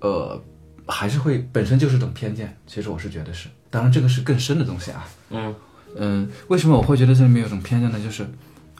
[0.00, 0.42] 呃，
[0.86, 2.56] 还是会本身就是种偏见。
[2.66, 5.06] 其实我是觉得是，当然这个是更深的东西啊。
[5.30, 5.54] 嗯
[5.96, 8.00] 嗯，为什么我会觉得这里面有种偏见呢？
[8.00, 8.26] 就是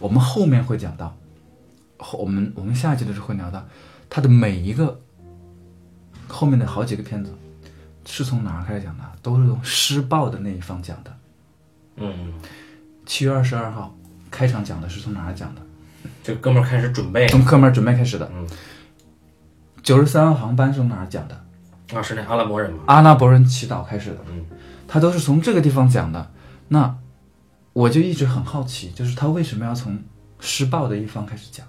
[0.01, 1.17] 我们后面会讲到，
[1.99, 3.65] 后我们我们下一集的时候会聊到，
[4.11, 5.01] 它的每一个
[6.27, 7.33] 后面的好几个片子
[8.05, 9.05] 是从哪儿开始讲的？
[9.23, 11.17] 都是从施暴的那一方讲的。
[11.97, 12.33] 嗯。
[13.07, 13.95] 七月二十二号，
[14.31, 15.61] 开场讲的是从哪儿讲的？
[16.23, 18.31] 这哥们儿开始准备从哥们儿准备开始的。
[18.35, 18.47] 嗯，
[19.83, 21.45] 九十三号航班是从哪儿讲的？
[21.95, 22.85] 啊，是那阿拉伯人嘛？
[22.87, 24.19] 阿拉伯人祈祷开始的。
[24.31, 24.45] 嗯，
[24.89, 26.31] 他都是从这个地方讲的。
[26.69, 26.97] 那
[27.73, 29.99] 我就一直很好奇，就是他为什么要从
[30.41, 31.67] 施暴的一方开始讲？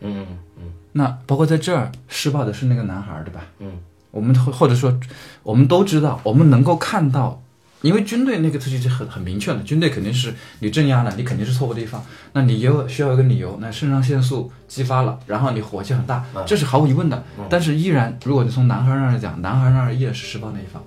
[0.00, 0.26] 嗯
[0.56, 3.42] 嗯那包括在这儿施暴的是那个男孩儿，对吧？
[3.58, 3.78] 嗯
[4.10, 4.98] 我们或或者说，
[5.44, 7.40] 我们都知道，我们能够看到，
[7.82, 17.24] 因为军队那个东西是很很明确的，军队肯定是你镇压了，你肯定是错误的一方，那你有需要一个理由，那肾上腺素激发了，然后你火气很大，这是毫无疑问的。
[17.48, 20.82] 但是依然，如果你从男孩那儿讲，男孩那儿依然是施暴那一方，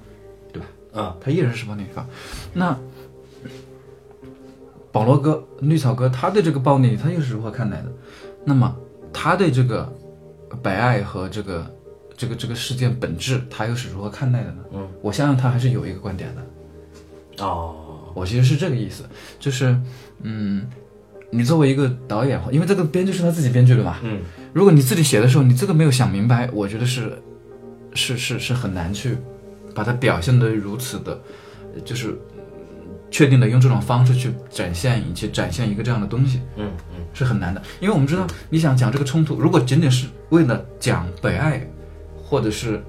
[0.51, 0.67] 对吧？
[0.93, 2.07] 嗯，他依然是施暴那一方。
[2.53, 2.77] 那
[4.91, 7.91] 保罗哥、绿草哥，他对这个暴力他又是如何看待的？
[8.45, 8.75] 那么
[9.11, 9.91] 他对这个
[10.61, 11.75] 白爱和这个
[12.15, 14.63] 这个这个事件本质，他又是如何看待的呢？
[14.73, 16.41] 嗯，我相信他还是有一个观点的。
[17.39, 19.03] 哦，我其实是这个意思，
[19.39, 19.75] 就是
[20.21, 20.67] 嗯，
[21.31, 24.21] 你作为一个导演，因为这个编剧是他自己编剧的嘛，嗯。
[24.53, 27.19] 如果你自己写的时候，你这个没有想明白，我觉得是
[27.95, 29.17] 是是是很难去
[29.73, 31.19] 把它表现的如此的，
[31.73, 37.03] 呃就是嗯确定的用这种方式去展现以及展现一个这样的东西嗯嗯。
[37.15, 41.67] 是很难的，因为我们知道你想讲这个冲突，如果仅仅是为了讲北爱
[42.15, 42.83] 或者是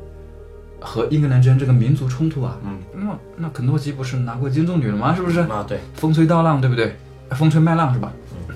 [0.85, 5.15] 和英格兰之间这个民族冲突啊，嗯，那那肯诺基不是拿过金棕榈了吗？
[5.16, 5.40] 是不是？
[5.40, 6.94] 啊，对，风吹稻浪，对不对？
[7.31, 8.12] 风吹麦浪是吧？
[8.48, 8.55] 嗯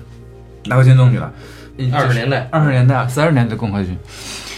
[0.65, 1.33] 拿过金棕榈了。
[1.93, 3.97] 二十年代，二十年代、三十年代的共和军，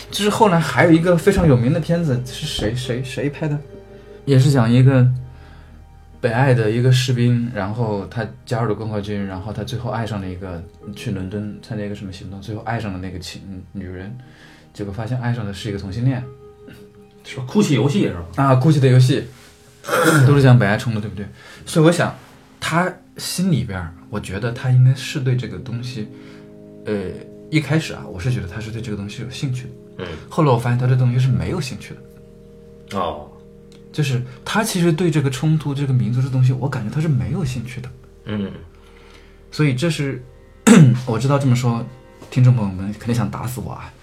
[0.10, 3.58] 就是后来还有一个非常有名的片子是谁谁谁拍的，
[4.26, 5.08] 也是讲一个
[6.20, 10.62] 北爱的一个士兵，然后他加入了共和军，然后他最后爱上了一个
[10.96, 14.12] 去伦敦参加一个什么行动，最后爱上了那个情女人，
[14.74, 16.24] 结果发现爱上的是一个同性恋
[17.24, 17.44] 是吧？
[17.48, 18.44] 哭泣游戏是吧？
[18.44, 19.26] 啊，哭泣的游戏
[20.28, 21.26] 都是讲北爱冲的，对不对？
[21.66, 22.16] 所以我想
[22.60, 26.08] 他心里边，我觉得他应该是对这个东西。
[26.86, 26.94] 呃，
[27.50, 29.70] 一开始啊，我是觉得他是对这个东西有兴趣的。
[30.00, 31.94] 嗯，后来我发现他这东西是没有兴趣
[32.90, 33.30] 的，哦，
[33.92, 37.90] 就是他其实对这个冲突、这个民族这东西，我感觉他是没有兴趣的。
[38.26, 38.52] 嗯
[39.52, 40.24] 所以这是
[41.06, 41.86] 我知道这么说，
[42.30, 43.94] 听众朋友们肯定想打死我啊。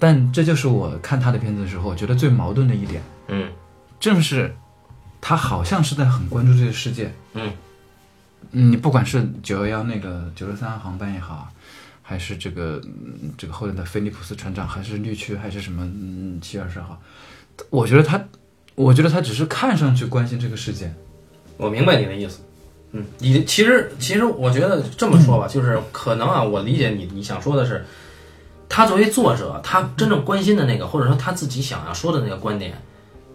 [0.00, 3.48] 但这就是我看他的片子的时候，我觉得最矛盾的一点，嗯
[4.00, 4.52] 正是
[5.20, 7.12] 他好像是在很关注这个世界。
[7.34, 7.52] 嗯
[8.52, 11.46] 嗯，你不管是九幺幺那个九十三航班也好，
[12.02, 17.00] 还是这个嗯这个后来的菲利普斯船长，还是绿区，还是什么嗯七月二十号，
[17.68, 18.20] 我觉得他，
[18.74, 20.90] 我觉得他只是看上去关心这个世界。
[21.58, 22.40] 我明白你的意思。
[22.92, 27.84] 嗯，你其实其实我觉得这么说吧，就是可能啊，我理解你你想说的是，
[28.70, 32.80] 他作为作者，他真正关心的那个，或者说他自己想要说的那个观点，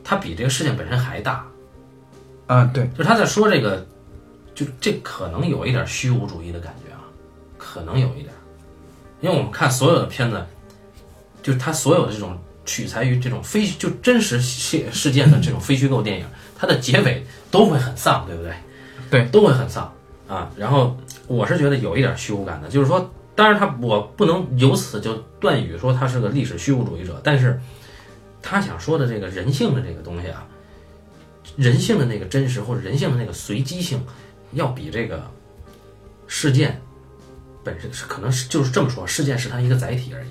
[0.02, 1.46] 他比这个事件本身还大。
[2.48, 3.86] 啊，对，就是他在说这个，
[4.56, 7.04] 就这可能有一点虚无主义的感觉啊，
[7.58, 8.30] 可能有一点，
[9.20, 10.44] 因为我们看所有的片子，
[11.44, 16.26] 就是他所有的这种取材于这种非就真实事事件的这种非虚构电影，
[16.58, 18.54] 它的结尾都会很丧，对不对？
[19.10, 19.94] 对，都会很丧
[20.28, 20.50] 啊。
[20.56, 20.96] 然后
[21.28, 27.60] 我是觉得有一点虚无感的，就是说，当然他我不能由此就断语说他是个历史虚无主义者，但是
[28.42, 30.48] 他想说的这个人性的这个东西啊。
[31.58, 34.04] 人性的那个真实或者人性的那个随机性，
[34.54, 35.24] 要比这个
[36.28, 36.82] 事件
[37.64, 40.28] 本身是可能是就是这么说，事件是它一个载体而已。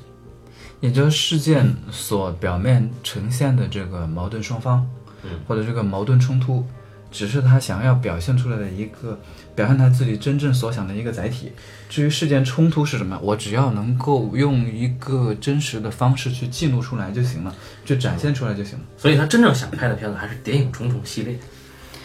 [0.80, 4.86] 也就是事件所表面呈现的这个矛盾双方，
[5.22, 6.66] 嗯，或者这个矛盾冲突，
[7.10, 9.18] 只是他想要表现出来的一个
[9.54, 11.52] 表现他自己真正所想的一个载体。
[11.88, 17.54] 至于事件冲突是什么，我只要能够用一个真实的方式去记录出来就行了，
[17.84, 18.84] 就展现出来就行了。
[18.96, 21.38] 所以他真正想拍的片子还是《谍影重重》系列，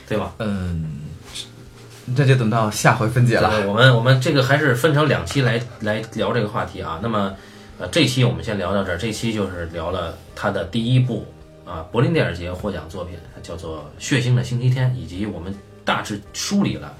[0.07, 0.35] 对吧？
[0.37, 0.99] 嗯，
[2.15, 3.67] 这就等到下回分解了。
[3.67, 6.99] 我们我们这个还是分成两期来来聊这个话题啊。
[7.01, 7.35] 那么，
[7.79, 8.97] 呃，这期我们先聊到这儿。
[8.97, 11.25] 这期就是聊了他的第一部
[11.65, 15.51] 啊柏林电影节获奖作品，叫做《血腥的星期天》，以及我们
[15.83, 16.93] 大致梳理了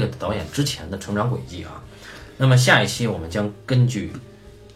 [0.00, 1.80] 个导演之前的成长轨迹啊。
[2.36, 4.12] 那么下一期我们将根据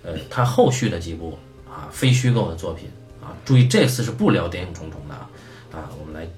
[0.05, 1.37] 呃他后续的几部
[1.69, 2.89] 啊非虚构的作品
[3.21, 5.29] 啊，注意这次是不聊《谍影重重》的啊
[5.73, 6.29] 啊，我们来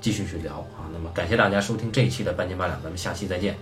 [0.00, 0.88] 继续去聊啊。
[0.94, 3.54] 那么感谢大家收听这一期的半斤八两，咱们下期再见。